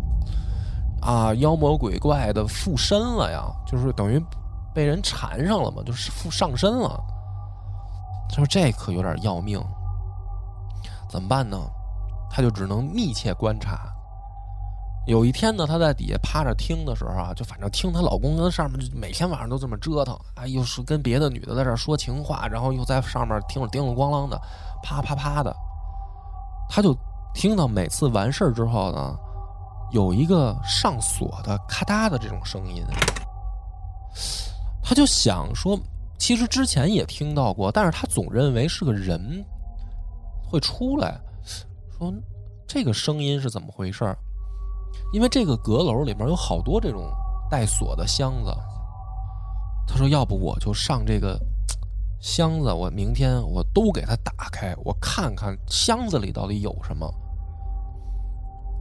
[1.01, 3.43] 啊妖魔鬼怪的附身了呀？
[3.67, 4.23] 就是等于
[4.75, 7.03] 被人缠上了嘛，就是附上身了。
[8.29, 9.59] 他说这可有点要命，
[11.17, 11.59] 怎么办呢？
[12.29, 13.91] 他就只能密切观察。
[15.07, 24.39] 有一天呢，她在底下趴着听的时候啊，就反正听她老公跟上面就每天晚上都这么折腾，哎，又是跟别的女的在这说情话，然后又在上面听着叮铃咣啷的，
[24.83, 25.57] 啪啪啪的，
[26.69, 26.95] 她就
[27.33, 29.17] 听到每次完事儿之后呢，
[29.93, 32.85] 有一个上锁的咔嗒的这种声音，
[34.83, 35.81] 她就想说，
[36.19, 39.43] 其实之前也听到过，但是她总认为是个人
[40.47, 41.21] 会出来，
[41.99, 42.13] 说
[42.67, 44.17] 这个声音是怎么回事儿？
[45.13, 47.11] 因为这个阁楼里面有好多这种
[47.51, 48.51] 带锁的箱子，
[49.87, 51.39] 他说：“要不我就上这个
[52.19, 57.13] 箱子，我明天我都给它打开，我看看箱子里到底有什么。”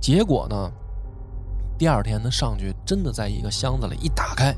[0.01, 0.71] 结果呢，
[1.77, 4.55] 第二天他上去，真的在一个箱子里一打开，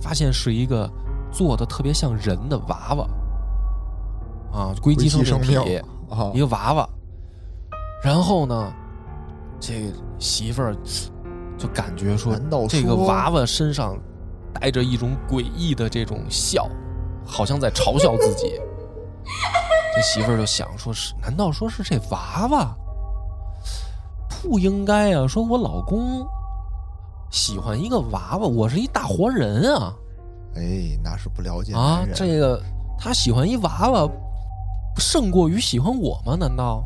[0.00, 0.90] 发现是一个
[1.30, 3.08] 做的特别像人的娃娃，
[4.52, 6.88] 啊，硅基生命体命啊一，个娃娃。
[8.02, 8.72] 然后呢，
[9.58, 10.76] 这媳妇儿
[11.56, 12.34] 就感觉说
[12.68, 13.96] 这个娃娃身上
[14.52, 16.68] 带着一种诡异的这种笑，
[17.24, 18.60] 好像在嘲笑自己。
[19.94, 22.76] 这媳妇儿就想说是，难道说是这娃娃？
[24.42, 25.26] 不应该啊！
[25.26, 26.26] 说我老公
[27.30, 29.94] 喜欢一个娃娃，我是一大活人啊！
[30.54, 32.60] 哎，那是不了解啊这个
[32.98, 34.08] 他喜欢一娃娃，
[34.98, 36.36] 胜过于喜欢我吗？
[36.38, 36.84] 难道？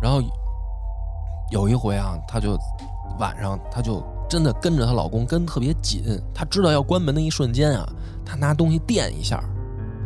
[0.00, 0.20] 然后
[1.50, 2.56] 有一回啊，她就
[3.18, 6.02] 晚上，她就真的跟着她老公跟特别紧。
[6.34, 7.86] 她知道要关门的一瞬间啊，
[8.24, 9.42] 她拿东西垫一下，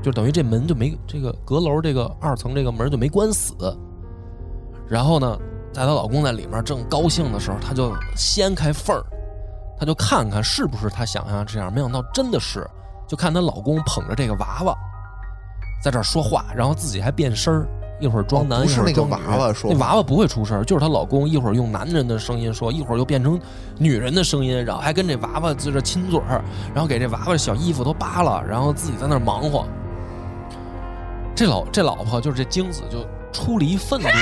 [0.02, 3.54] 就等于这门就没这个阁楼这个二层这个门就没关死。
[4.88, 5.38] 然后呢，
[5.72, 9.04] 在她老公在里面正高兴的时候，她就掀开缝儿，
[9.78, 11.72] 她就看看是不是她想象这样。
[11.72, 12.68] 没想到真的是，
[13.06, 14.76] 就看她老公捧着这个娃娃
[15.84, 17.68] 在这儿说话，然后自己还变声儿，
[18.00, 23.38] 一会儿装男，哦不是那个一会儿装娃娃说那娃娃不会出声儿，就是她老公一会儿用男人的声音说，一会儿又变成
[23.76, 26.42] 女人的声音，然后还跟这娃娃在这亲嘴儿，
[26.72, 29.66] 然后给这娃娃小衣服都扒了，然后自己在那儿忙活。
[31.34, 34.14] 这老这老婆就是这精子就出离愤怒了，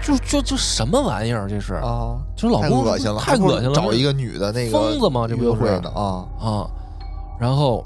[0.00, 1.74] 就就就什么玩意儿这是？
[1.74, 5.26] 啊，就是老公恶心了，太恶心了，找一个女的那个疯子吗？
[5.28, 6.22] 这不就是约会呢啊？
[6.38, 6.70] 啊，
[7.40, 7.84] 然后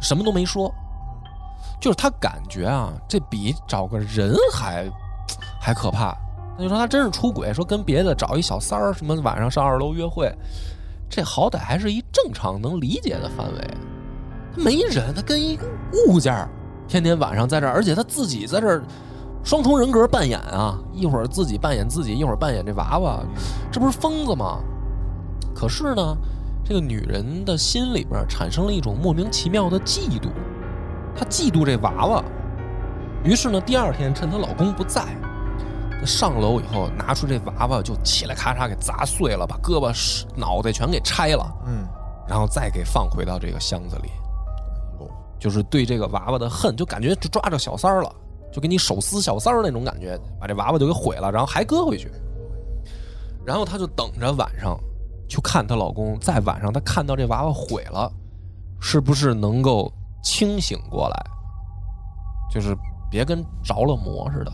[0.00, 0.72] 什么都没说，
[1.80, 4.90] 就是他感觉啊，这比找个人还
[5.60, 6.16] 还可怕。
[6.56, 10.32] 那就说他真是出轨，说跟别的找一小三儿，什么晚上上二楼约会，
[11.08, 13.60] 这好歹还是一正常能理解的范围。
[14.56, 15.66] 他没人，他跟一个
[16.08, 16.48] 物件儿
[16.88, 18.82] 天天晚上在这儿，而且他自己在这儿
[19.44, 23.20] 双重人格扮演啊，一会儿自己扮演自己，一会儿扮演这娃娃，
[23.70, 24.58] 这不是疯子吗？
[25.54, 26.16] 可是呢，
[26.64, 30.28] 这个女人的心里边产生了一种莫名其妙的嫉妒，
[31.18, 32.24] 她嫉妒这娃娃。
[33.24, 35.04] 于是呢，第二天趁她老公不在，
[36.00, 41.86] 她上楼以后拿出这娃娃就起来咔嚓给砸碎了，把胳膊、脑袋全给拆了，嗯，
[42.28, 44.08] 然后再给放回到这个箱子里。
[45.40, 48.12] 就是对这个娃娃的恨，就感觉就抓着小三儿了，
[48.52, 52.10] 就给你手撕小三儿那种感觉，把这娃娃就给毁了，然后还搁回去。
[53.46, 54.76] 然后她就等着晚上
[55.28, 58.10] 去看她老公，在晚上她看到这娃娃毁了，
[58.80, 61.26] 是不是能够清醒过来，
[62.50, 62.76] 就是
[63.10, 64.52] 别跟着了魔似的。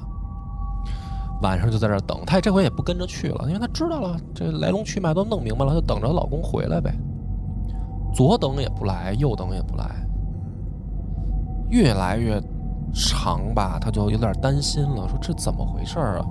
[1.43, 6.95] 晚上就在这儿等，她这回也不跟着去了，因为她知道了这来龙去脉都弄明白了，就等着老公回来呗。
[8.15, 9.85] 左等也不来，右等也不来，
[11.69, 12.41] 越来越
[12.95, 16.25] 长吧，她就有点担心了，说这怎么回事啊？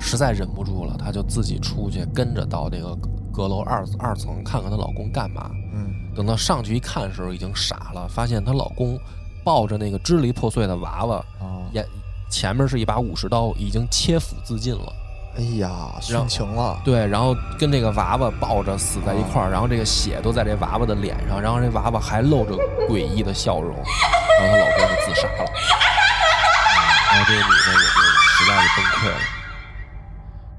[0.00, 2.96] 实在忍不住了，她就自己出去跟着到那个
[3.32, 5.50] 阁楼二二层看看她老公干嘛。
[5.76, 8.98] 嗯，等到上去一看的时候，已经傻了，发现她老公
[9.44, 11.86] 抱着那个支离破碎的娃娃，啊，眼
[12.30, 14.92] 前面是一把武士刀，已经切腹自尽了。
[15.36, 22.56] 哎呀，殉情了，对，然后跟这个娃娃抱着死在一块儿，然后这个血都在这娃娃的脸上，然后这娃娃还露着
[22.88, 25.44] 诡异的笑容，然后她老公就自杀了，
[27.12, 28.00] 然后这个女的也就
[28.32, 29.20] 实在是崩溃了。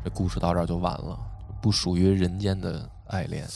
[0.03, 1.17] 这故事到这儿就完了，
[1.59, 3.49] 不属于人间的爱恋，嗯，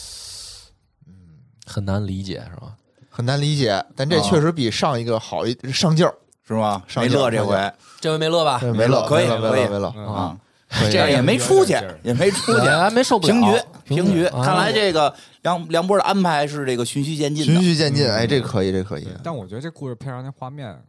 [1.66, 2.76] 很难理解是吧？
[3.10, 4.22] 很难理解，但这啊。
[4.22, 6.16] 确实比上一个好一上劲儿，
[6.48, 6.82] 是吗？
[6.88, 7.74] 上劲儿没乐这回。
[8.00, 8.58] 这回没乐吧？
[8.60, 9.68] 对没乐，可以可以。
[9.68, 10.38] 没乐，啊，
[10.90, 14.26] 这样也没出去，也没出去，还没受不了，平局平局。
[14.28, 14.44] 啊。
[14.44, 17.62] 看来这个梁梁波的安排是这个循序渐进循。
[17.62, 20.82] 序渐进，哎，这可以，这可以，但我觉得这故事配上那画面，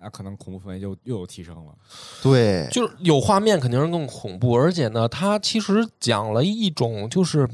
[0.00, 1.72] 那可能恐怖氛围又又有提升了。
[2.20, 7.48] 对，就是有画面肯定是更恐怖，而且呢，它其实讲了一种就是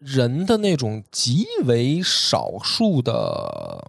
[0.00, 3.84] 人的那种极为少数的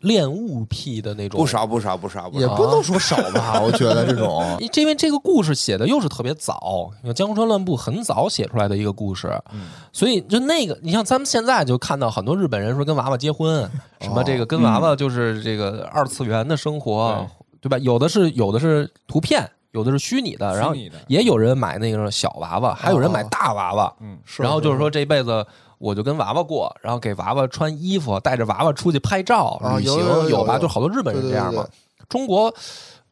[0.00, 1.46] 恋物癖的那种不。
[1.46, 2.46] 少不少不少不也。
[2.48, 13.68] 不能说少吧， 我觉得这种 因为这个故事写的又是特别早，《江户川乱步》很早写出来的一个故事，嗯所以就那个，你像咱们现在就看到很多日本人说跟娃娃结婚，
[14.00, 17.26] 什么这个跟娃娃就是这个二次元的生活，
[17.60, 17.76] 对吧？
[17.78, 20.74] 有的是有的是图片，有的是虚拟的，然后
[21.06, 25.46] 也有人买那个小娃娃，还有人买大娃娃，嗯，是然后就是说这辈子
[25.78, 30.54] 我就跟娃娃过，然后给娃娃穿衣服，带着娃娃出去拍照、啊旅行，有吧？
[30.54, 31.64] 有就好多日本人这样嘛。
[32.08, 32.52] 中国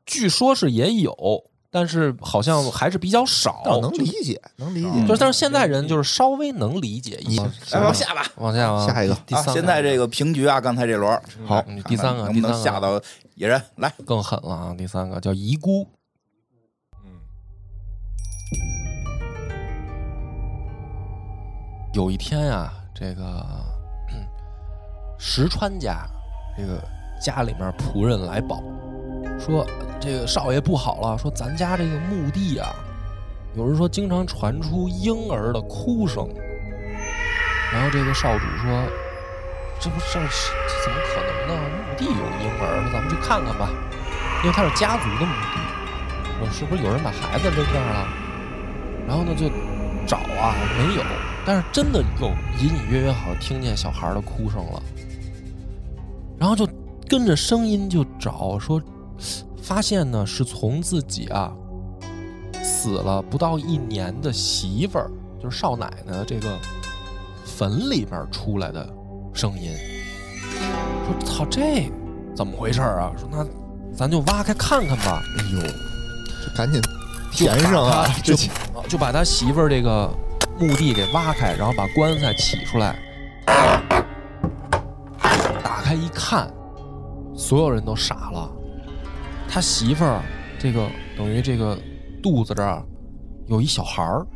[0.04, 1.14] 据说是也有，
[1.70, 3.62] 但是好像还是比较少。
[3.80, 4.88] 能理解，能理解。
[4.92, 7.42] 嗯就是但是现在人就是稍微能理解一些。
[7.70, 8.26] 来往下吧。
[8.36, 13.00] 往下啊，下一个啊，第三，现在这个平局啊，刚才这轮好嗯第三个，能不能第三个下到
[13.34, 13.92] 野人来？
[14.06, 14.74] 更狠了啊！
[14.76, 15.86] 第三个叫遗孤，嗯
[21.92, 23.46] 有一天呀、这个
[25.18, 26.06] 石川家
[26.56, 26.78] 这个
[27.20, 28.62] 家里面仆人来报，
[29.38, 29.66] 说
[29.98, 32.68] 这个少爷不好了，说咱家这个墓地啊，
[33.54, 36.28] 有人说经常传出婴儿的哭声。
[37.72, 38.84] 然后这个少主说
[39.80, 41.52] ：“这不这是这怎么可能呢？
[41.76, 43.68] 墓地有婴儿，咱们去看看吧，
[44.44, 45.58] 因为他是家族的墓地，
[46.38, 48.25] 说是不是有人把孩子扔这儿了？
[49.06, 49.48] 然后呢就
[50.06, 51.02] 找啊，没有，
[51.44, 52.28] 但是真的有
[52.60, 54.82] 隐隐约约好像听见小孩的哭声了，
[56.38, 56.68] 然后就
[57.08, 58.82] 跟着声音就找，说
[59.62, 61.52] 发现呢是从自己啊
[62.62, 65.10] 死了不到一年的媳妇儿，
[65.42, 66.58] 就是少奶奶这个
[67.44, 68.88] 坟里面出来的
[69.32, 69.72] 声音，
[71.06, 71.90] 说操这
[72.34, 73.12] 怎么回事啊？
[73.16, 73.46] 说那
[73.96, 75.22] 咱就挖开看看吧。
[75.38, 75.62] 哎呦，
[76.44, 76.80] 这赶紧
[77.36, 78.06] 填上啊！
[78.24, 78.34] 就
[78.88, 80.10] 就把他媳妇儿这个
[80.58, 82.98] 墓地给挖开，然后把棺材起出来，
[85.62, 86.50] 打开一看，
[87.36, 88.50] 所有人都傻了。
[89.46, 90.22] 他媳妇儿
[90.58, 91.78] 这个等于这个
[92.22, 92.82] 肚子这儿
[93.48, 94.26] 有一小孩儿，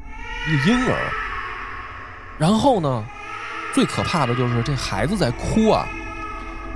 [0.47, 1.11] 一个婴儿。
[2.39, 3.05] 然后呢，
[3.75, 5.87] 最可怕的就是这孩子在哭啊，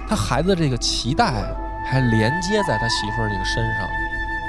[0.09, 1.55] 他孩子这个脐带
[1.87, 3.87] 还连接在他媳妇儿这个身上。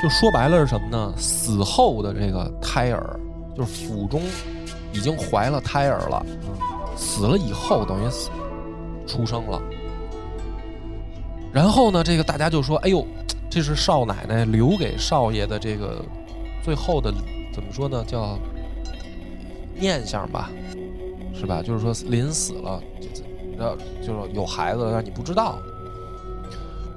[0.05, 1.11] 就说白了是什么呢？
[1.17, 3.19] 死后的这个胎儿，
[3.57, 4.21] 就是腹中
[4.93, 6.23] 已经怀了胎儿了，
[6.95, 8.29] 死了以后等于死
[9.07, 9.59] 出生了。
[11.51, 13.03] 然后呢，这个大家就说：“哎呦，
[13.49, 15.99] 这是少奶奶留给少爷的这个
[16.63, 17.11] 最后的
[17.51, 18.05] 怎么说呢？
[18.07, 18.37] 叫
[19.73, 20.51] 念想吧，
[21.33, 21.63] 是吧？
[21.63, 22.79] 就是说临死了，
[23.57, 25.57] 然后就是有孩子了，让你不知道。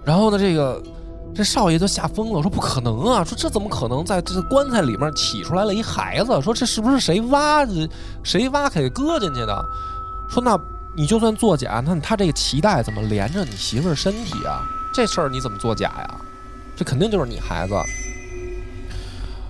[0.05, 0.83] 然后呢，这个
[1.35, 3.23] 这少爷就吓疯了，说不可能啊！
[3.23, 6.41] 说这怎么可能在这棺材里面起出来了一孩子？
[6.43, 7.89] 说这是不是谁挖的？
[8.25, 9.65] 谁挖开给搁进去的？
[10.29, 10.59] 说那
[10.97, 14.67] 你就算作假，那他这个脐带怎么连着你媳妇儿身体啊？
[14.93, 16.21] 这事儿你怎么作假呀？
[16.75, 17.75] 这肯定就是你孩子。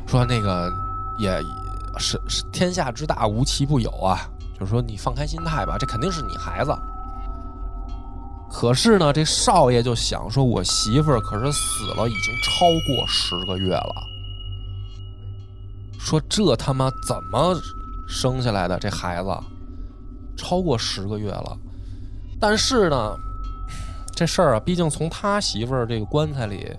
[0.06, 0.70] 说那个
[1.18, 1.42] 也
[1.98, 4.28] 是是天下之大，无奇不有啊。
[4.58, 6.76] 就是说你放开心态吧，这肯定是你孩子。
[8.50, 13.94] 可是呢，这少爷就想说，我媳妇儿可是死了，已经超过十个月了。
[15.98, 17.54] 说这他妈怎么
[18.08, 19.28] 生下来的这孩子，
[20.36, 21.56] 超过十个月了。
[22.40, 23.14] 但是呢，
[24.16, 26.74] 这事儿啊，毕竟从他媳妇儿这个棺材里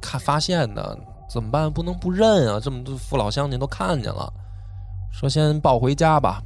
[0.00, 0.96] 看发现的，
[1.28, 1.70] 怎么办？
[1.70, 2.60] 不能不认啊！
[2.60, 4.32] 这么多父老乡亲都看见了，
[5.10, 6.42] 说先抱回家吧。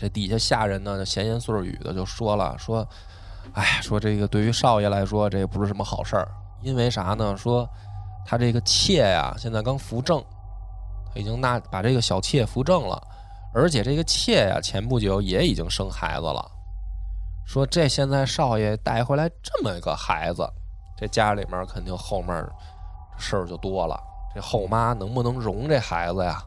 [0.00, 2.88] 这底下下人呢，就闲言碎语的就说了，说，
[3.52, 6.26] 哎，说这个对于少爷来说，这也不是什么好事儿，
[6.62, 7.36] 因为啥呢？
[7.36, 7.68] 说
[8.24, 10.24] 他这个妾呀，现在刚扶正，
[11.12, 12.98] 他已经纳把这个小妾扶正了，
[13.52, 16.50] 而且这个妾呀，前不久也已经生孩子了。
[17.44, 20.48] 说这现在少爷带回来这么一个孩子，
[20.96, 22.34] 这家里面肯定后面
[23.18, 24.00] 事儿就多了。
[24.34, 26.42] 这后妈能不能容这孩子呀？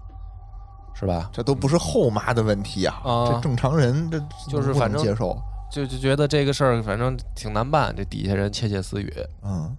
[0.94, 1.30] 是吧？
[1.34, 3.02] 这都不是后妈的问题啊！
[3.04, 4.20] 啊这正常人这
[4.50, 5.38] 就是反正接受。
[5.72, 9.12] 就就觉得这个事儿反正挺难办，这底下人窃窃私语。
[9.44, 9.76] 嗯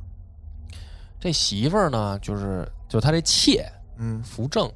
[1.20, 3.64] 这媳妇儿呢，就是就他这妾
[3.96, 4.70] 嗯扶正，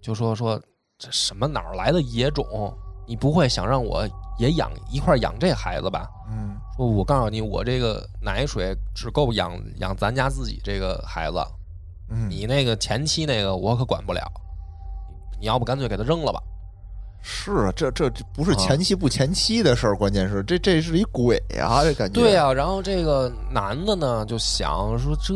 [0.00, 0.60] 就说说
[0.96, 2.72] 这什么哪儿来的野种？
[3.08, 4.08] 你不会想让我
[4.38, 6.08] 也养一块养这孩子吧？
[6.30, 11.38] 嗯说我告诉你，我这个奶水只够养养咱家自己这个孩子，
[12.08, 14.20] 嗯，你那个前妻那个我可管不了，
[15.40, 16.40] 你要不干脆给他扔了吧？
[17.28, 21.82] 是啊，这这这不是啊前妻不前妻的事儿，关键是这这是一鬼啊！
[21.82, 25.34] 这感觉对呀、然后这个男的呢就想说这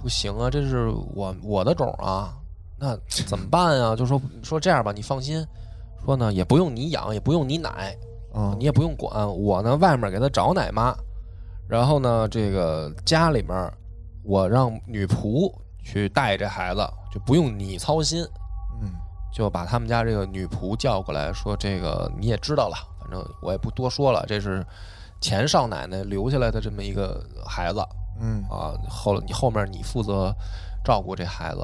[0.00, 2.34] 不行啊，这是我我的种啊，
[2.78, 3.94] 那怎么办啊？
[3.94, 5.46] 就说说这样吧，你放心，
[6.02, 7.94] 说呢也不用你养，也不用你奶，
[8.34, 10.96] 嗯你也不用管，我呢外面给他找奶妈，
[11.68, 13.70] 然后呢，这个家里面
[14.22, 15.52] 我让女仆
[15.84, 16.80] 去带这孩子，
[17.12, 18.37] 就不用你操心，嗯
[19.32, 24.64] 就把他们家这个女仆叫过来说：“这个你也知道了，反正我也不多说了，这是
[25.20, 27.80] 前少奶奶留下来的这么一个孩子
[28.20, 30.34] 嗯啊，后你后面你负责
[30.84, 31.60] 照顾这孩子。”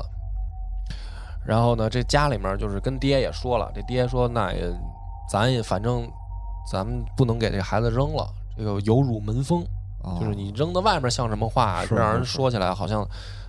[1.47, 4.71] 然后呢，这家里面就是跟爹也说了，这爹说：“那也
[5.31, 6.09] 咱也反正
[6.71, 9.65] 咱们不能给这孩子扔了，这个有辱门风。”
[10.05, 13.09] 哦就是你扔到外面像什么话，让人说起来好像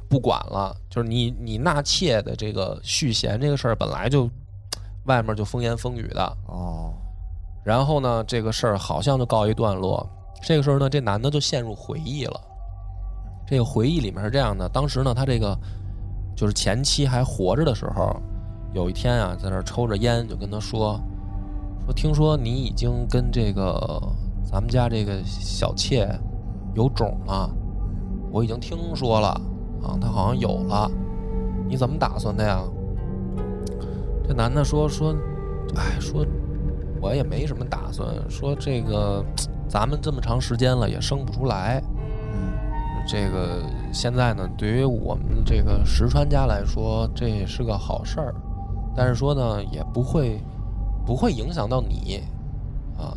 [0.09, 0.75] 不管了。
[0.89, 4.29] 就是你你纳妾的这个续弦这个事儿，本来就
[5.05, 6.37] 外面就风言风语的。
[6.47, 6.93] 哦
[7.63, 10.07] 然后呢，这个事儿好像就告一段落。
[10.43, 12.39] 这个时候呢，这男的就陷入回忆了。
[13.47, 15.57] 这个回忆里面是这样的：当时呢，他这个
[16.35, 18.15] 就是前妻还活着的时候，
[18.75, 21.01] 有一天啊，在那抽着烟，就跟他说
[21.87, 23.99] 说，听说你已经跟这个
[24.43, 26.07] 咱们家这个小妾
[26.75, 27.49] 有种了，
[28.31, 29.41] 我已经听说了
[29.85, 30.89] 啊，他好像有了，
[31.67, 32.61] 你怎么打算的呀？
[34.27, 35.15] 这男的说说，
[35.75, 36.25] 哎，说
[36.99, 39.23] 我也没什么打算，说这个
[39.69, 41.79] 咱们这么长时间了也生不出来，
[42.33, 42.53] 嗯
[43.07, 43.61] 这个
[43.93, 48.33] 现在呢，对于我们这个石川家来说，这也是个好事儿，
[48.95, 50.41] 但是说呢，也不会
[51.05, 52.23] 不会影响到你
[52.97, 53.13] 啊，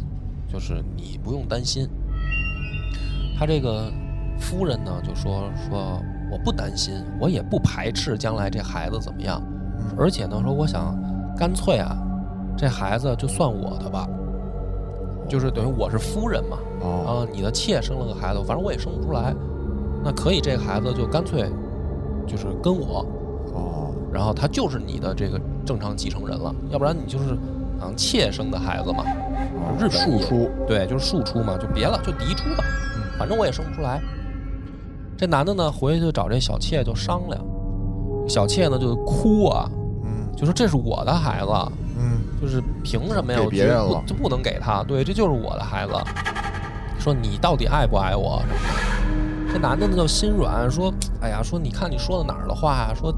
[0.46, 1.88] 就是你不用担心。
[3.38, 3.90] 他这个
[4.38, 9.42] 夫人呢就说说我不担心，我也不排斥将来这孩子怎么样，
[9.78, 10.96] 嗯而且呢说我想
[11.36, 11.96] 干脆啊，
[12.56, 14.06] 这孩子就算我的吧，
[15.28, 19.34] 就是等于我是夫人嘛，哦啊，你的妾生了个孩子，反正我也生不出来，
[20.04, 21.50] 那可以这个孩子就干脆
[22.26, 23.06] 就是跟我，
[23.54, 27.36] 哦然后他就是你的这个正常继承人了，要不然你就是
[27.78, 29.04] 好像妾生的孩子嘛，
[29.78, 32.64] 日本庶出对，就是庶出嘛，就别了，就嫡出吧，
[32.96, 34.00] 嗯反正我也生不出来。
[35.18, 37.44] 这男的呢，回去就找这小妾就商量，
[38.28, 39.68] 小妾呢就哭啊，
[40.04, 41.50] 嗯就说这是我的孩子，
[41.98, 43.40] 嗯就是凭什么呀？
[43.50, 44.84] 给我就不能给他？
[44.84, 45.92] 对，这就是我的孩子。
[47.00, 48.54] 说你到底爱不爱我什么
[49.48, 49.52] 的？
[49.52, 52.94] 这男的呢就心软，说：“哎呀，说你看你说的哪儿的话呀？
[52.94, 53.12] 说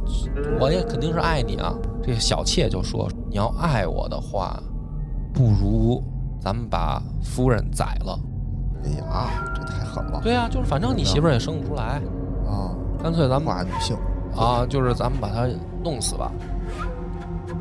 [0.59, 4.59] 我也肯定是爱你啊。”这小妾就说：“你要爱我的话，
[5.35, 6.03] 不如
[6.41, 8.19] 咱们把夫人宰了。
[8.85, 12.01] 哎呀，这太狠了对呀、就是反正你媳妇儿也生不出来，
[12.47, 12.75] 啊！
[13.03, 13.97] 干脆咱们化女性
[14.37, 15.47] 啊，就是咱们把她
[15.83, 16.31] 弄死吧。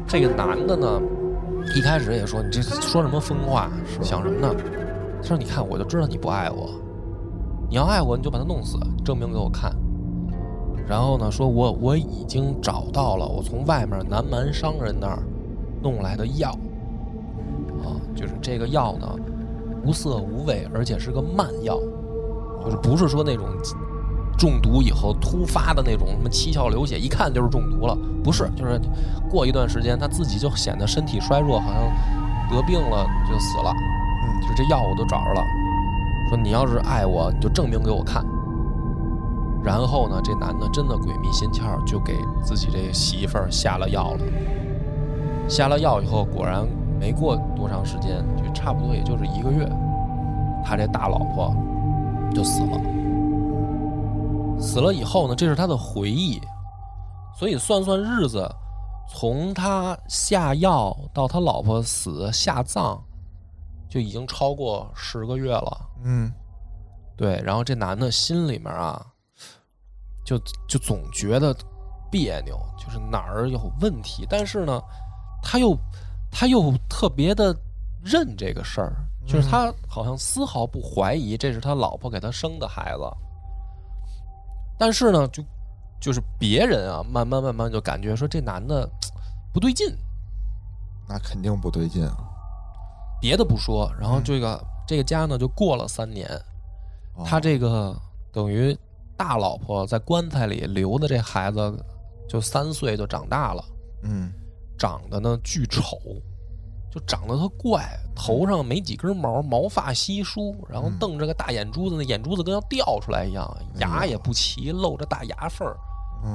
[0.08, 1.02] 这个男的呢，
[1.76, 4.54] 一开始也说你这说什么疯话，是想什么呢？
[5.22, 6.70] 他说你看我就知道你不爱我，
[7.70, 9.76] 你要爱我你就把他弄死，证明给我看。
[10.88, 15.20] 然后呢，说我我已经找到了我从外面南蛮商人那儿
[15.84, 16.50] 弄来的药，
[17.84, 19.08] 啊，就是这个药呢，
[19.84, 21.80] 无色无味，而且是个慢药，
[22.64, 23.46] 就是不是说那种
[24.38, 28.80] 中毒以后突发的那种什么七窍流血，一看就是中毒了，不是，就是
[29.30, 31.84] 过一段时间他自己就显得身体衰弱，好像
[32.50, 33.72] 得病了就死了。
[33.72, 35.44] 嗯就是这药我都找着了，
[36.30, 38.26] 说你要是爱我，你就证明给我看。
[39.62, 44.20] 然后呢，这男的真的鬼迷心窍，就给自己这媳妇儿下了药了。
[45.50, 46.66] 下了药以后，果然
[47.00, 49.66] 没过多长时间，就差不多也就是一个月，
[50.64, 51.56] 他这大老婆
[52.36, 52.80] 就死了。
[54.60, 56.42] 死了以后呢，这是他的回忆，
[57.38, 58.46] 所以算算日子，
[59.08, 63.02] 从他下药到他老婆死下葬，
[63.90, 65.90] 就已经超过十个月了。
[66.04, 66.30] 嗯
[67.16, 69.06] 对，然后这男的心里面啊，
[70.26, 70.38] 就
[70.68, 71.56] 就总觉得
[72.12, 74.82] 别扭，就是哪儿有问题，但是呢，
[75.42, 75.78] 他又
[76.32, 77.56] 他又特别的
[78.04, 78.94] 认这个事儿，
[79.26, 83.04] 就是他好像丝毫不怀疑这是他老婆给他生的孩子，
[84.78, 85.44] 但是呢，就
[86.00, 88.90] 就是别人啊，慢慢慢慢就感觉说这男的
[89.54, 89.94] 不对劲，
[91.08, 92.18] 那肯定不对劲啊！
[93.20, 96.26] 别的不说，然后这个、这个家呢就过了三年，
[97.16, 97.24] 哦。
[97.26, 97.94] 他这个
[98.32, 98.78] 等于
[99.18, 101.86] 大老婆在棺材里留的这孩子，
[102.30, 103.66] 就三岁就长大了，
[104.04, 104.32] 嗯
[104.80, 106.00] 长得呢巨丑，
[106.90, 110.98] 就长得特怪，头上没几根毛，毛发稀疏，然后嗯。
[110.98, 113.46] 瞪着个大眼珠子，那眼珠子跟要掉出来一样，
[113.80, 115.68] 牙也不齐，露着大牙缝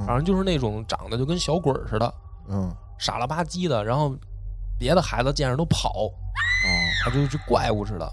[0.06, 2.14] 反正就是那种长得就跟小鬼似的，
[2.48, 2.70] 嗯。
[2.96, 4.14] 傻了吧唧的，然后
[4.78, 6.12] 别的孩子见着都跑，哦。
[7.04, 8.08] 他就就怪物似的。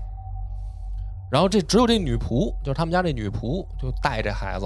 [1.32, 4.66] 然后这只有这女仆，就是他们家这女仆，就带这孩子。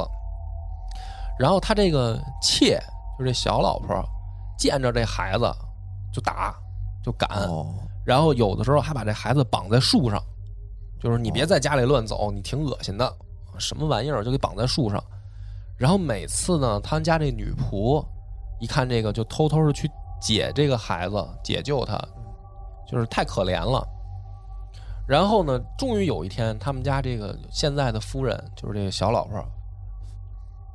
[1.38, 2.80] 然后他这个妾，
[3.20, 4.04] 就是这小老婆，
[4.58, 5.52] 见着这孩子
[6.14, 6.56] 就打
[7.04, 7.74] 就赶，哦
[8.06, 10.22] 然后有的时候还把这孩子绑在树上，
[11.00, 13.12] 就是你别在家里乱走，你挺恶心的。
[13.58, 15.04] 什么玩意儿，就给绑在树上。
[15.78, 18.06] 然后每次呢，他们家这女仆
[18.60, 19.90] 一看这个，就偷偷的去
[20.22, 21.98] 解这个孩子，解救他，
[22.88, 23.84] 就是太可怜了。
[25.08, 29.44] 然后呢，终于有一天，他们家这个现在的夫人，就是这个小老婆，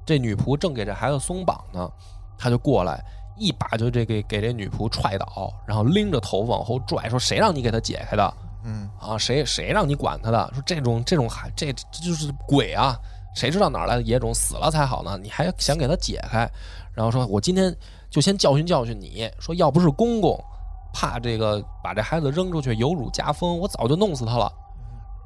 [0.05, 1.91] 这女仆正给这孩子松绑呢，
[2.39, 3.05] 她就过来，
[3.41, 8.35] 一把就这给给这女仆踹倒，然后拎着头往后拽，说：“谁让你给他解开的？
[8.65, 10.51] 嗯啊，谁谁让你管他的？
[10.53, 12.95] 说这种这种孩这这就是鬼啊！
[13.35, 14.35] 谁知道哪来的野种？
[14.35, 15.19] 死了才好呢！
[15.23, 16.49] 你还想给他解开？
[16.93, 17.75] 然后说我今天
[18.11, 20.39] 就先教训教训你，说要不是公公
[20.93, 24.53] 怕这个把这孩子扔出去有辱家风，我早就弄死他了。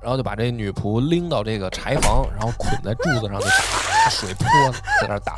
[0.00, 4.46] 然后就把这女仆拎到这个柴房，然后捆在柱子上就打，水泼
[5.00, 5.34] 在那儿打。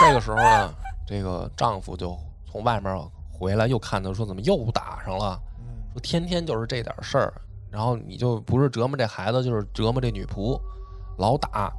[0.00, 0.72] 这个时候呢，
[1.06, 2.18] 这个丈夫就
[2.50, 2.98] 从外面
[3.30, 5.40] 回来，又看到说怎么又打上了。
[5.92, 7.32] 说天天就是这点事儿，
[7.70, 10.60] 然后你就不是折磨这孩子，就是折磨这女仆，
[11.18, 11.72] 老打。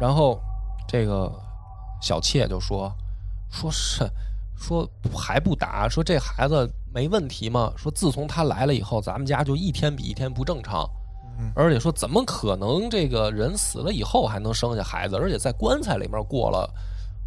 [0.00, 0.40] 然后
[0.88, 1.32] 这个
[2.00, 2.92] 小妾就说
[3.50, 4.04] ：“说是
[4.56, 7.72] 说还不打，说这孩子没问题吗？
[7.76, 10.88] 说自从他来了以后，咱们家就一天比一天不正常，
[11.38, 16.68] 嗯而且说怎么可能这个人死了以后还能生下孩子，而且在棺材里面过了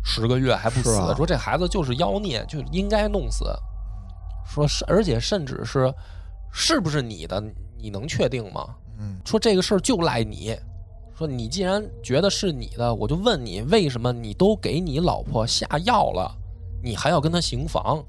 [0.06, 3.45] 十个月还不死，啊说这孩子就是妖孽，就应该弄死。”
[4.47, 5.91] 说是，而且甚至是
[6.53, 7.43] 是不是你的，
[7.76, 8.76] 你能确定吗？
[8.99, 10.56] 嗯说这个事儿就赖你。
[11.18, 16.32] 说你既然觉得是你的，我就问你，为什么你都给你老婆下药了，
[16.84, 18.03] 你还要跟她行房？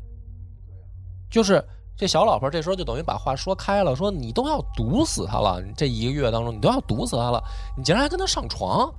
[1.31, 1.65] 就是
[1.97, 7.43] 这小老婆这时候就等于把话说开了，说你都要毒死她了，你这一个月当中你都要毒死她了，
[7.77, 8.93] 你竟然还跟她上床？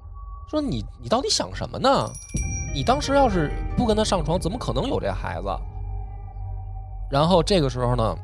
[0.50, 2.10] 说你你到底想什么呢？
[2.78, 5.48] 你当时要是不跟他上床，怎么可能有这孩子？
[7.10, 8.16] 然后这个时候呢，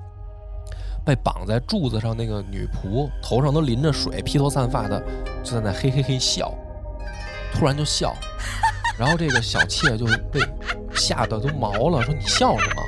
[1.04, 5.04] 被绑在柱子上那个女仆头上都淋着水，披头散发的，
[5.44, 6.54] 就在那嘿嘿嘿笑，
[7.52, 8.14] 突然就笑，
[8.96, 10.40] 然后这个小妾就被
[10.94, 12.82] 吓得都毛了，说你笑什么？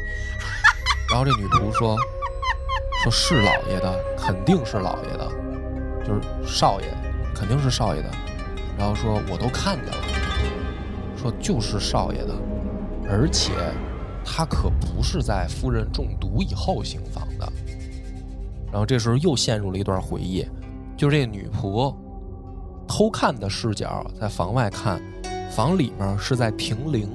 [1.10, 1.98] 然后这女仆说，
[3.02, 5.28] 说是老爷的，肯定是老爷的，
[6.06, 6.86] 就是少爷，
[7.34, 8.10] 肯定是少爷的。
[8.78, 9.98] 然后说我都看见了，
[11.40, 12.34] 就是少爷的，
[13.10, 13.52] 而且
[14.24, 17.52] 他可不是在夫人中毒以后行房的。
[18.72, 20.46] 然后这时候又陷入了一段回忆，
[20.98, 21.96] 就是这女仆
[22.88, 25.02] 偷看的视角，在房外看，
[25.50, 27.10] 房里面是在停灵，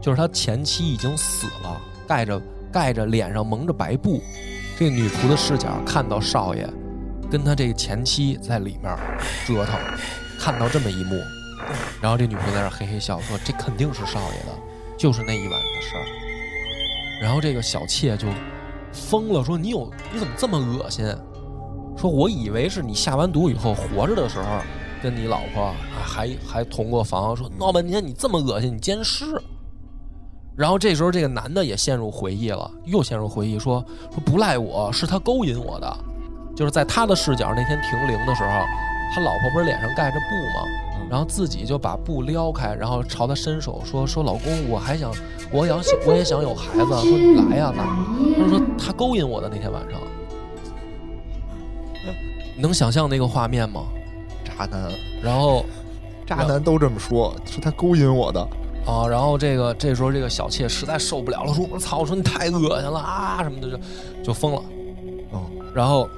[0.00, 2.40] 就是他前妻已经死了，盖着
[2.72, 4.22] 盖着脸上蒙着白布，
[4.78, 6.68] 这女仆的视角看到少爷
[7.30, 8.96] 跟他这个前妻在里面
[9.46, 9.74] 折腾，
[10.38, 11.16] 看到这么一幕，
[12.00, 14.58] 然后这女仆在那嘿嘿笑，说这肯定是少爷的，
[14.96, 16.04] 就是那一晚的事儿。
[17.20, 18.28] 然后这个小妾就
[18.92, 21.06] 疯了，说你有你怎么这么恶心？
[21.96, 24.46] 说我以为是你下完毒以后活着的时候
[25.02, 29.40] 跟你老婆还还同过房，说闹半天你这么恶心，你奸尸。
[30.56, 35.96] 然后这时候这个男的也陷入回忆了，又陷入回忆说说不赖我，是他勾引我的，
[36.56, 38.50] 就是在他的视角那天停灵的时候，
[39.12, 40.66] 他老婆不是脸上盖着布吗？
[41.10, 45.12] 然后自己就把布撩开，然后朝他伸手说说老公，我还想
[45.50, 47.84] 我想我也想有孩子，说你来呀、来。
[48.38, 50.00] 他说他勾引我的那天晚上，
[52.56, 53.82] 你能想象那个画面吗？
[54.44, 54.90] 渣男，
[55.22, 55.66] 然后
[56.26, 58.40] 渣男都这么说，是他勾引我的。
[58.86, 63.78] 啊，然后这个这时候这个小妾实在受不了了，说我操，我说你太恶心了啊什么的，就
[64.24, 64.62] 就疯了。
[65.32, 65.40] 嗯，
[65.74, 66.08] 然后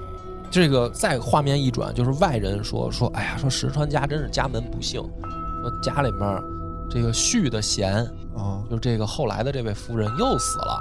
[0.54, 6.42] 这个再画面一转，就是外人说说，哎呀，说石川家真是家门不幸，说家里面
[6.88, 10.80] 这个续的贤，哦就这个后来的这位夫人又死了。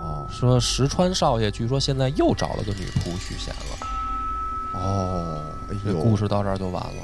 [0.00, 4.80] 哦说石川少爷据说现在又找了个女仆续弦了。
[4.80, 5.40] 哦，
[5.84, 7.02] 这故事到这儿就完了。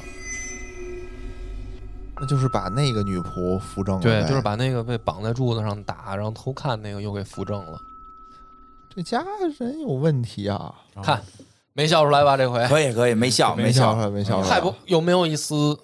[2.17, 7.81] 那就是把那个女仆扶正了对，就是把那个被绑在柱子上打，然后偷看那个又给扶正了。
[8.93, 9.25] 这家
[9.57, 10.75] 人有问题啊！
[11.01, 11.23] 看，
[11.75, 12.37] 没笑出来吧？
[12.37, 14.49] 这回可以可以，没笑没笑笑出来，没笑出来。
[14.49, 15.79] 太不有没有一丝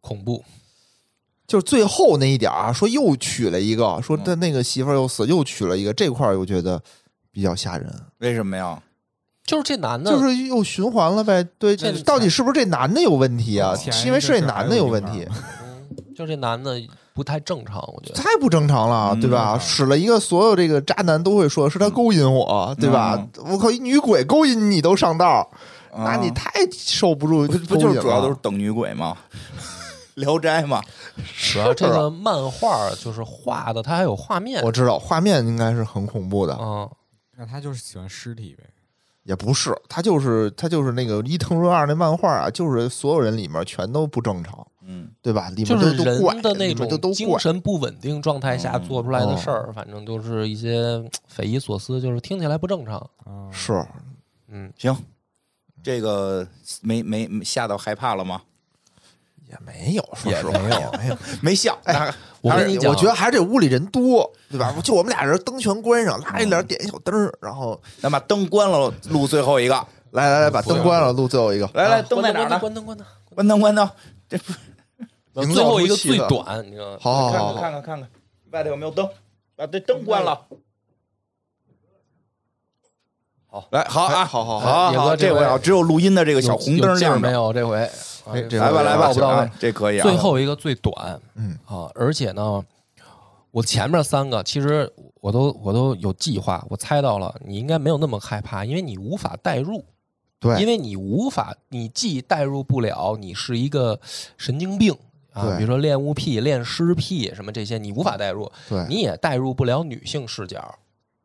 [0.00, 0.44] 恐怖？
[1.46, 6.80] 就是最后那一点儿啊，说又娶了一个，说他那个媳妇儿又死，又娶了一个，这块儿我觉得
[7.32, 7.92] 比较吓人。
[8.18, 8.80] 为什么呀？
[9.44, 11.42] 就是这男的，就是又循环了呗。
[11.58, 13.74] 对，这到底是不是这男的有问题啊？
[13.74, 16.80] 是因为是这男的有问题，嗯， 就这男的
[17.14, 18.22] 不太正常，我觉得。
[18.22, 19.58] 太不正常了，嗯对吧？
[19.58, 23.26] 使了一个所有这个渣男都会说是他勾引我，对吧？
[23.44, 25.50] 我靠，一女鬼勾引你都上道，
[25.96, 29.16] 那你啊太受不住不不就是主要都是是等女鬼吗？
[30.16, 30.82] 聊斋嘛，
[31.52, 34.62] 主要这个漫画就是画的，它还有画面。
[34.62, 36.54] 我知道画面应该是很恐怖的。
[36.60, 36.88] 嗯，
[37.38, 38.64] 那他就是喜欢尸体呗。
[39.22, 44.69] 也不是，他就是他就是那个伊藤润二那漫画啊，就是所有人里面全都不正常，嗯，
[45.22, 45.48] 对吧？
[45.50, 52.96] 里面就是都都怪人的那种精，神不稳定状态下嗯做出来的哦事儿，反正就是一些嗯匪夷所思，就是听起来不正常。
[53.24, 53.84] 啊，是
[54.48, 54.96] 嗯，行，
[55.82, 56.46] 这个
[56.82, 58.40] 没没没吓到害怕了吗？
[59.48, 61.18] 也没有，说也实话没有没有。
[61.42, 64.72] 没笑，哎我跟你讲，我觉得还是这屋里人多，对吧？
[64.82, 69.74] 就我们俩人，灯全关上，拉一帘点一小灯儿，然后咱把灯关了，录最后一个。
[70.12, 71.68] 来来来，把灯关了，录最后一个。
[71.74, 72.58] 来来，啊灯在哪儿呢？
[72.58, 73.90] 关灯关灯关灯，关灯。
[74.28, 74.52] 这不，
[75.34, 76.98] 最后一个最短，你知道吗？
[77.00, 78.10] 看好好好好，看看看看看，
[78.52, 79.08] 外头有没有灯？
[79.56, 80.46] 把这灯关了。
[83.46, 87.20] 好，来，好啊，好好好好，好，野哥这回啊，只有录音的这个小红灯亮着。
[87.20, 87.52] 没有？
[87.52, 87.90] 这回，啊
[88.32, 90.02] 哎这来吧，来吧，我不到位啊这可以啊。
[90.02, 91.90] 最后一个最短嗯啊！
[91.94, 92.64] 而且呢，
[93.50, 94.88] 我前面三个其实
[95.20, 99.84] 我都我都有计划，我猜到了，你应该没有那么害怕，因为你无法代入，
[100.38, 103.98] 对因，为你无法，你既代入不了，你是一个
[104.36, 104.96] 神经病
[105.32, 110.78] 啊，比如说恋物癖、恋尸癖什么这些，你无法代入，对，你也代入不了女性视角，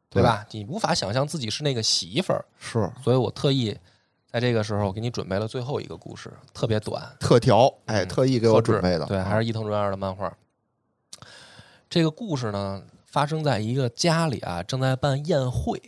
[0.10, 0.46] 对对吧？
[0.52, 3.76] 你无法想象自己是那个媳妇儿，是所以我特意
[4.32, 9.06] 在这个时候给你准备了最后一个故事，特别短，特调，哎，嗯特意给我准备的。
[9.06, 10.32] 对，啊还是伊藤润二的漫画。
[11.90, 15.82] 这个故事呢，发生在一个家里啊，正在办宴会，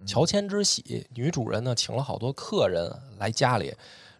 [0.00, 1.06] 嗯乔迁之喜。
[1.14, 3.74] 女主人呢，请了好多客人来家里，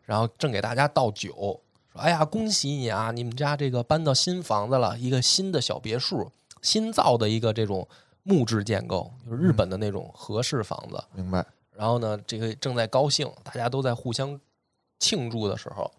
[0.05, 1.61] 然后正给大家倒酒，
[1.97, 6.31] 说：“哎呀，恭喜你啊，你们家这个搬到新房子了，一个新的小别墅，
[6.61, 7.89] 新造的一个这种
[8.23, 11.03] 木质建构，就是日本的那种和式房子。
[11.15, 11.45] 明白。
[11.73, 14.39] 然后呢，这个正在高兴，大家都在互相
[14.99, 15.91] 庆祝的时候，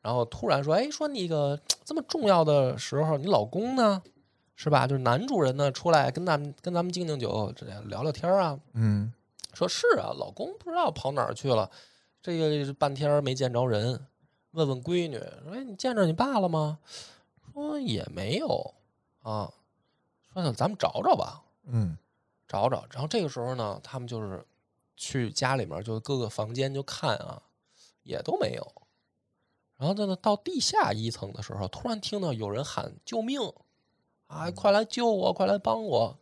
[0.00, 4.02] 然后突然说：“哎，说那个这么重要的时候，你老公呢？
[4.58, 4.86] 是吧？
[4.86, 8.58] 就是男主人呢，出来跟咱们跟咱们敬敬酒，这聊聊天啊。
[8.72, 9.12] 嗯，
[9.52, 11.70] 说是啊，老公不知道跑哪儿去了，
[12.22, 14.00] 这个半天没见着人。
[14.56, 16.78] 问问闺女，说：哎，你见着你爸了吗？
[17.52, 18.74] 说也没有
[19.20, 19.52] 啊。
[20.32, 21.98] 说那咱们找找吧。”嗯
[22.48, 22.86] 找找。
[22.90, 24.42] 然后这个时候呢，他们就是
[24.96, 27.42] 去家里面，就各个房间就看啊，
[28.02, 28.72] 也都没有。
[29.76, 33.52] 然后呢，到地下一层的时候，突然听到有人喊救命
[34.26, 34.50] 啊！
[34.50, 36.16] 快来救我，快来帮我！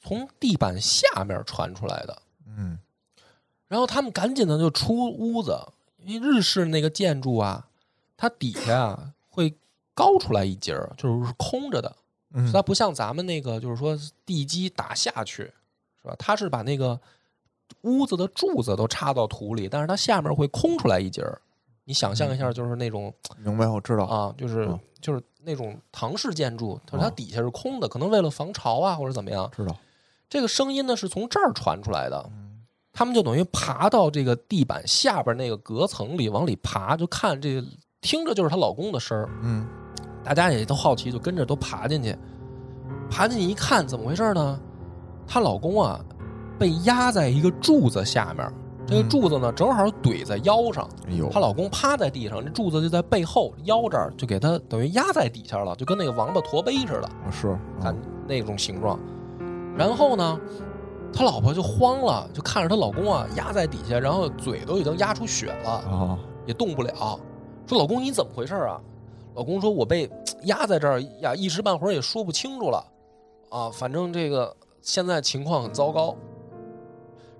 [0.00, 2.22] 从地板下面传出来的。
[2.46, 2.78] 嗯
[3.68, 5.58] 然后他们赶紧的就出屋子，
[6.14, 7.66] 日式那个建筑啊，
[8.16, 9.54] 它底下啊会
[9.94, 11.94] 高出来一截儿，就是空着的。
[12.34, 16.14] 嗯，它不像咱们那个，就是说地基打下去，是吧？
[16.18, 16.98] 它是把那个
[17.82, 21.40] 屋子的柱子都插到土里，但是它下面会空出来一截儿。
[21.84, 24.04] 你想象一下，就是那种明白，我知道。
[24.04, 29.50] 啊，就是嗯就是那种唐式建筑，就是它哦底下是空的，可能为了防潮啊或者怎么样。
[29.54, 29.74] 知道。
[30.28, 32.45] 这个声音呢是从这儿传出来的，嗯
[32.96, 37.62] 他们就等于爬到这个地板下边那个隔层里往里爬，就看这个
[38.00, 39.28] 听着就是她老公的声儿。
[39.42, 39.66] 嗯
[40.24, 42.16] 大家也都好奇，就跟着都爬进去。
[43.10, 44.58] 爬进去一看，怎么回事呢？
[45.26, 46.00] 她老公啊，
[46.58, 48.50] 被压在一个柱子下面，
[48.86, 57.94] 这个嗯柱子呢正好怼在腰上，哎呦，她老公趴在地上，这柱子就在背后腰这儿，就给她等于压在底下了，就跟那个王八驼背似的，是看
[58.26, 58.98] 那种形状。
[59.76, 60.40] 然后呢，
[61.12, 67.18] 他老婆就慌了，就看着她老公啊压在底下，然后嘴都已经压出血了，啊，也动不了。
[67.66, 68.80] 说老公你怎么回事啊？
[69.34, 70.10] 老公说我被
[70.42, 72.84] 压在这儿呀，一时半会儿也说不清楚了
[73.50, 76.14] 啊，反正这个现在情况很糟糕。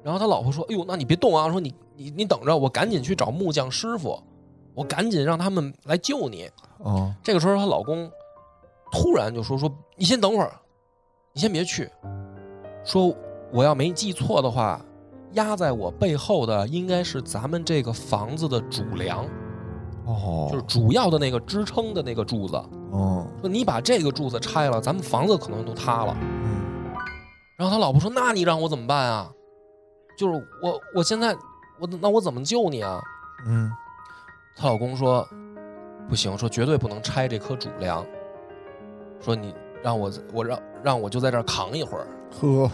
[0.02, 1.50] 然后他老婆说：“哎呦，那你别动啊！
[1.50, 4.16] 说你你你等着，我赶紧去找木匠师傅，
[4.72, 6.48] 我赶紧让他们来救你。”
[6.78, 8.08] 哦，这个时候，她老公
[8.92, 10.52] 突然就说：“说你先等会儿，
[11.32, 11.90] 你先别去。
[12.84, 13.12] 说
[13.52, 14.80] 我要没记错的话，
[15.32, 19.24] 压在我背后的应该是咱们这个房子的主梁，
[20.04, 22.56] 哦，就是主要的那个支撑的那个柱子。
[22.90, 26.56] 哦，说你把这个柱子拆了，咱们房子可能都塌了。”嗯
[27.56, 29.30] 然后他老婆说：“那你让我怎么办啊？
[30.18, 31.34] 就是我我现在
[31.80, 33.00] 我那我怎么救你啊？”
[33.48, 33.72] 嗯
[34.54, 35.26] 她老公说
[36.06, 38.04] ：“不行，说绝对不能拆这颗主梁。
[39.20, 42.06] 说你让我我让让我就在这儿扛一会儿。
[42.38, 42.70] 呵，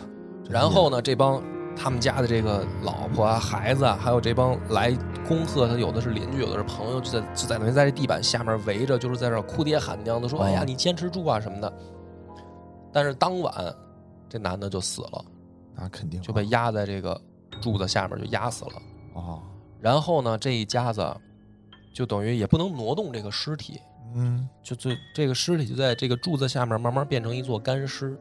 [0.49, 1.43] 然后呢，这帮
[1.75, 11.73] 他们家的这个老婆啊、孩子啊，还有这帮来恭贺他，有的是邻居，有的是朋友，就在就在等于在这地板下面围着，就是在这哭爹喊娘的说：‘哦哎呀，你坚持住啊什么的。’
[12.93, 13.75] 但是当晚，
[14.29, 15.25] 这男的就死了，
[15.75, 17.19] 那肯定就被压在这个
[17.61, 18.73] 柱子下面就压死了。
[19.15, 19.41] 哦，
[19.81, 21.03] 然后呢，这一家子
[21.95, 23.81] 就等于也不能挪动这个尸体，
[24.15, 28.15] 嗯就就这个尸体就在这个柱子下面慢慢变成一座干尸，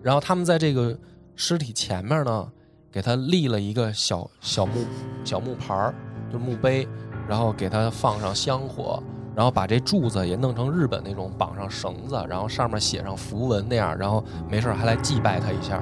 [0.00, 0.96] 然后他们在这个
[1.40, 2.48] 尸体前面呢
[2.90, 4.84] 给他立了一个小小木
[5.24, 5.94] 小木牌儿，
[6.32, 6.84] 就是墓碑，
[7.28, 9.00] 然后给他放上香火，
[9.36, 15.80] 然后把这柱子也弄成日本那种绑上绳子，然后上面写上符文那样，然后没事还来祭拜他一下。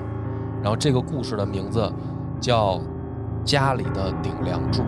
[0.63, 1.91] 然后这个故事的名字
[2.39, 2.75] 叫
[3.43, 4.83] 《家里的顶梁柱》。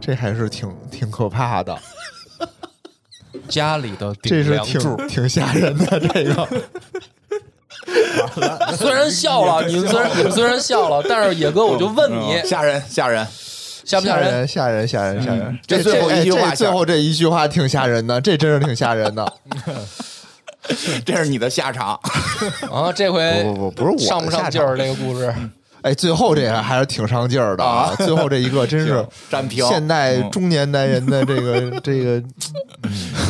[0.00, 1.78] 这还是挺挺可怕的，
[3.48, 6.00] 家里的这是顶梁柱挺，挺吓人的。
[6.00, 6.48] 这个
[8.76, 13.26] 虽然笑了，你们虽然你们虽然笑了，但是野哥，我就问你，嗯吓人吓人，
[13.84, 14.32] 吓不吓人？
[14.32, 14.48] 人？
[14.48, 15.58] 吓人，吓人，吓人！
[15.66, 19.32] 这最后一句话最后这一句话挺吓人的，这真是挺吓人的。
[21.04, 21.98] 这是你的下场。
[22.70, 24.76] 啊，这回不不不不是我的上不上劲儿？
[24.76, 25.34] 这个故事，
[25.82, 27.94] 哎，最后这个还是挺上劲儿的啊！
[27.98, 32.22] 最后这一个真是 行占平现代嗯中年男人的这个 这个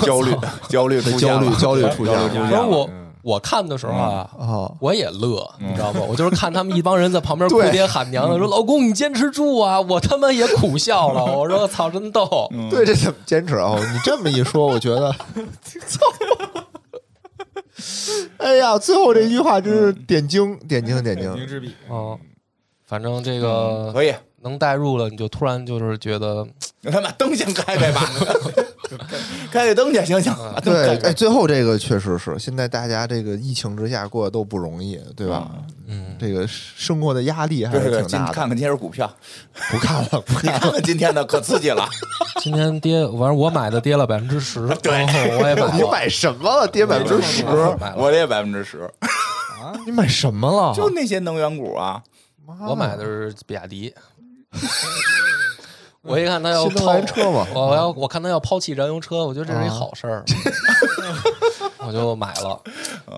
[0.02, 0.34] 焦虑
[0.68, 4.28] 焦虑出现焦虑焦虑出现了焦虑不是我嗯我看的时候啊。
[4.38, 4.72] 啊！
[4.80, 6.00] 我也乐，你知道吗？
[6.08, 11.22] 我就是看他们一帮人在旁边 哭爹喊娘的，说：“老公，你坚持住啊！”我他妈也苦笑了。
[11.36, 12.50] 我说：“我操，真逗。
[12.70, 13.76] 对，这怎么坚持啊？
[13.78, 15.14] 你这么一说，我觉得，
[18.38, 21.24] 哎呀，最后这句话真是点睛，点睛，点睛。
[21.34, 22.18] 点睛之笔”嗯，
[22.90, 24.12] 反正这个可以，
[24.42, 26.44] 能代入了，你就突然就是觉得，
[26.90, 28.00] 他把灯先开开吧，
[29.52, 30.34] 开开灯去，行行。
[30.64, 35.52] 对，哎，最后这个确实是，现在大家这个疫情之下过得都不容易，对吧？
[35.86, 38.08] 嗯，这个生活的压力还是挺大的。
[38.08, 39.08] 今看看今天股票，
[39.70, 40.58] 不看了，不 你看了。
[40.58, 41.88] 看看今天的可刺激了。
[42.40, 45.06] 今天跌，反正我买的跌了百分之十，对，
[45.38, 46.66] 我也买你，买什么了？
[46.66, 47.44] 跌百分之十？
[47.96, 48.80] 我也百分之十
[49.62, 50.74] 啊，你买什么了？
[50.74, 52.02] 就那些能源股啊，
[52.68, 53.94] 我买的是比亚迪。
[56.02, 57.46] 我一看他要抛车嘛。
[57.54, 59.70] 我要我看他要抛弃燃油车，我觉得这是一啊。
[59.70, 60.24] 好事儿，
[61.86, 62.60] 我就买了。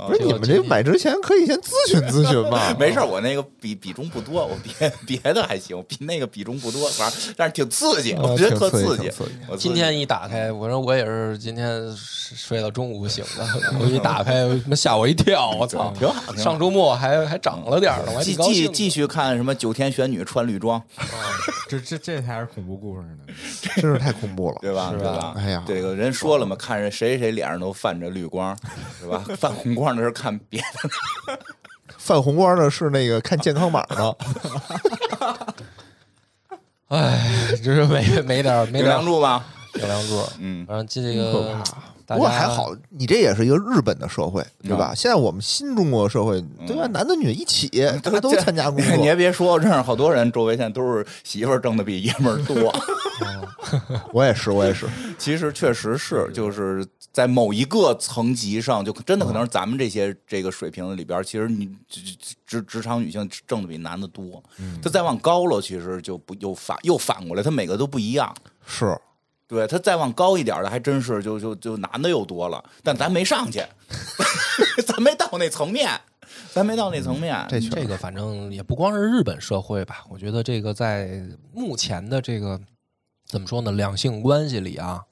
[0.07, 2.75] 不是你们这买之前可以先咨询咨询嘛？
[2.79, 9.11] 没事儿，我那个比比重不多，我别别的还行，比那个比重不多，反正但是挺刺激，呃我觉得特刺激
[9.59, 13.47] 今天一打开，我说我也是今天睡到中午醒的，
[13.81, 14.47] 我一打开
[14.77, 15.93] 吓我一跳，我操！
[15.99, 18.37] 挺好上周末还还涨了点呢，我还继。
[18.43, 20.83] 继继续看什么九天玄女穿绿装，
[21.69, 23.35] 这这这才是恐怖故事呢。
[23.77, 24.59] 真是太恐怖了。
[24.61, 24.93] 对吧？
[24.93, 25.35] 对吧？
[25.37, 28.51] 哎呀这个人说了嘛，看着谁谁脸上都泛着绿光，
[29.00, 29.24] 对吧？
[29.36, 30.61] 泛红光的是看别
[31.26, 31.38] 的，
[31.98, 34.16] 泛红光的是那个看健康码的，
[36.88, 39.44] 哎，就是没没点没顶点儿梁柱吧？
[39.72, 40.22] 顶梁柱。
[40.38, 41.57] 嗯，反正这个
[42.07, 44.92] 不过还好，你这也是一个日本的社会，对吧？
[44.94, 46.86] 现在我们新中国社会，对吧？
[46.88, 47.68] 男的女的一起，
[48.03, 49.05] 大家都参加工你作。
[49.05, 52.74] 也别说，我认识好多人，周围现在都是媳妇儿挣的比爷们儿多。
[54.12, 54.86] 我也是，我也是。
[55.16, 62.01] 其实确实是，就是在某一个层级上，就真的可能是咱们这些这个水平里边儿，其实你职
[62.47, 64.43] 职职场女性挣的比男的多。
[64.83, 68.35] 他再往高了，其实就不又反又反过来，他每个都不一样。
[68.65, 68.99] 是，
[69.47, 73.63] 对他再往高一点的，还真是就就就男的又多了，但咱没上去，
[74.87, 75.91] 咱没到那层面，
[76.51, 77.37] 咱没到那层面。
[77.51, 82.59] 这这个反正也不光是日本社会吧，我觉得这个在目前的这个
[83.27, 85.03] 怎么说呢，两性关系里啊，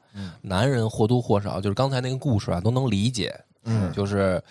[0.43, 3.93] 男人或多或少就是刚才那个故事啊都能理解，嗯。
[3.93, 4.43] 就是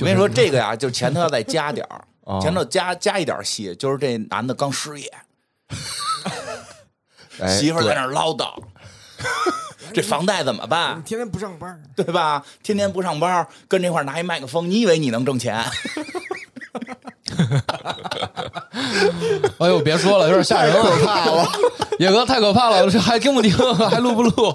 [0.00, 5.12] 我跟你说，这个呀， 就是前头要再加点儿，啊 前头加加一点戏，就是这男的刚失业，
[7.40, 8.54] 哎，媳妇在那唠叨，
[9.92, 11.02] 这房贷怎么办？
[11.02, 12.44] 天天不上班，对吧？
[12.62, 15.62] 天天不上班，跟这块拿一麦克风，你以为你能挣钱？
[19.58, 21.46] 哎呦别说了，有点吓人了，可怕了，
[21.98, 23.52] 野哥太可怕了，这还听不听？
[23.90, 24.32] 还录不录？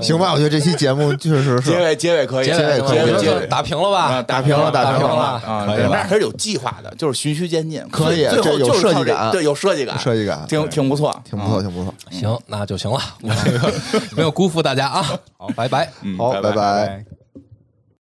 [0.00, 0.32] 行吧？
[0.32, 4.22] 我觉得这期节目确实是结尾结尾可以，结尾结尾结尾打平了吧啊，？
[4.22, 5.66] 打平了打打平了了啊！
[5.66, 11.94] 可以了但是有计划的，就是循序渐进，可以最后这有设计感对，有设计感，设计感，挺挺不错，挺不错，挺不错。
[12.10, 13.72] 行，那就行了，我这个
[14.16, 15.02] 没有辜负大家啊。
[15.36, 15.90] 好，拜拜。
[16.02, 16.52] 嗯，好，拜。
[16.52, 17.19] 拜。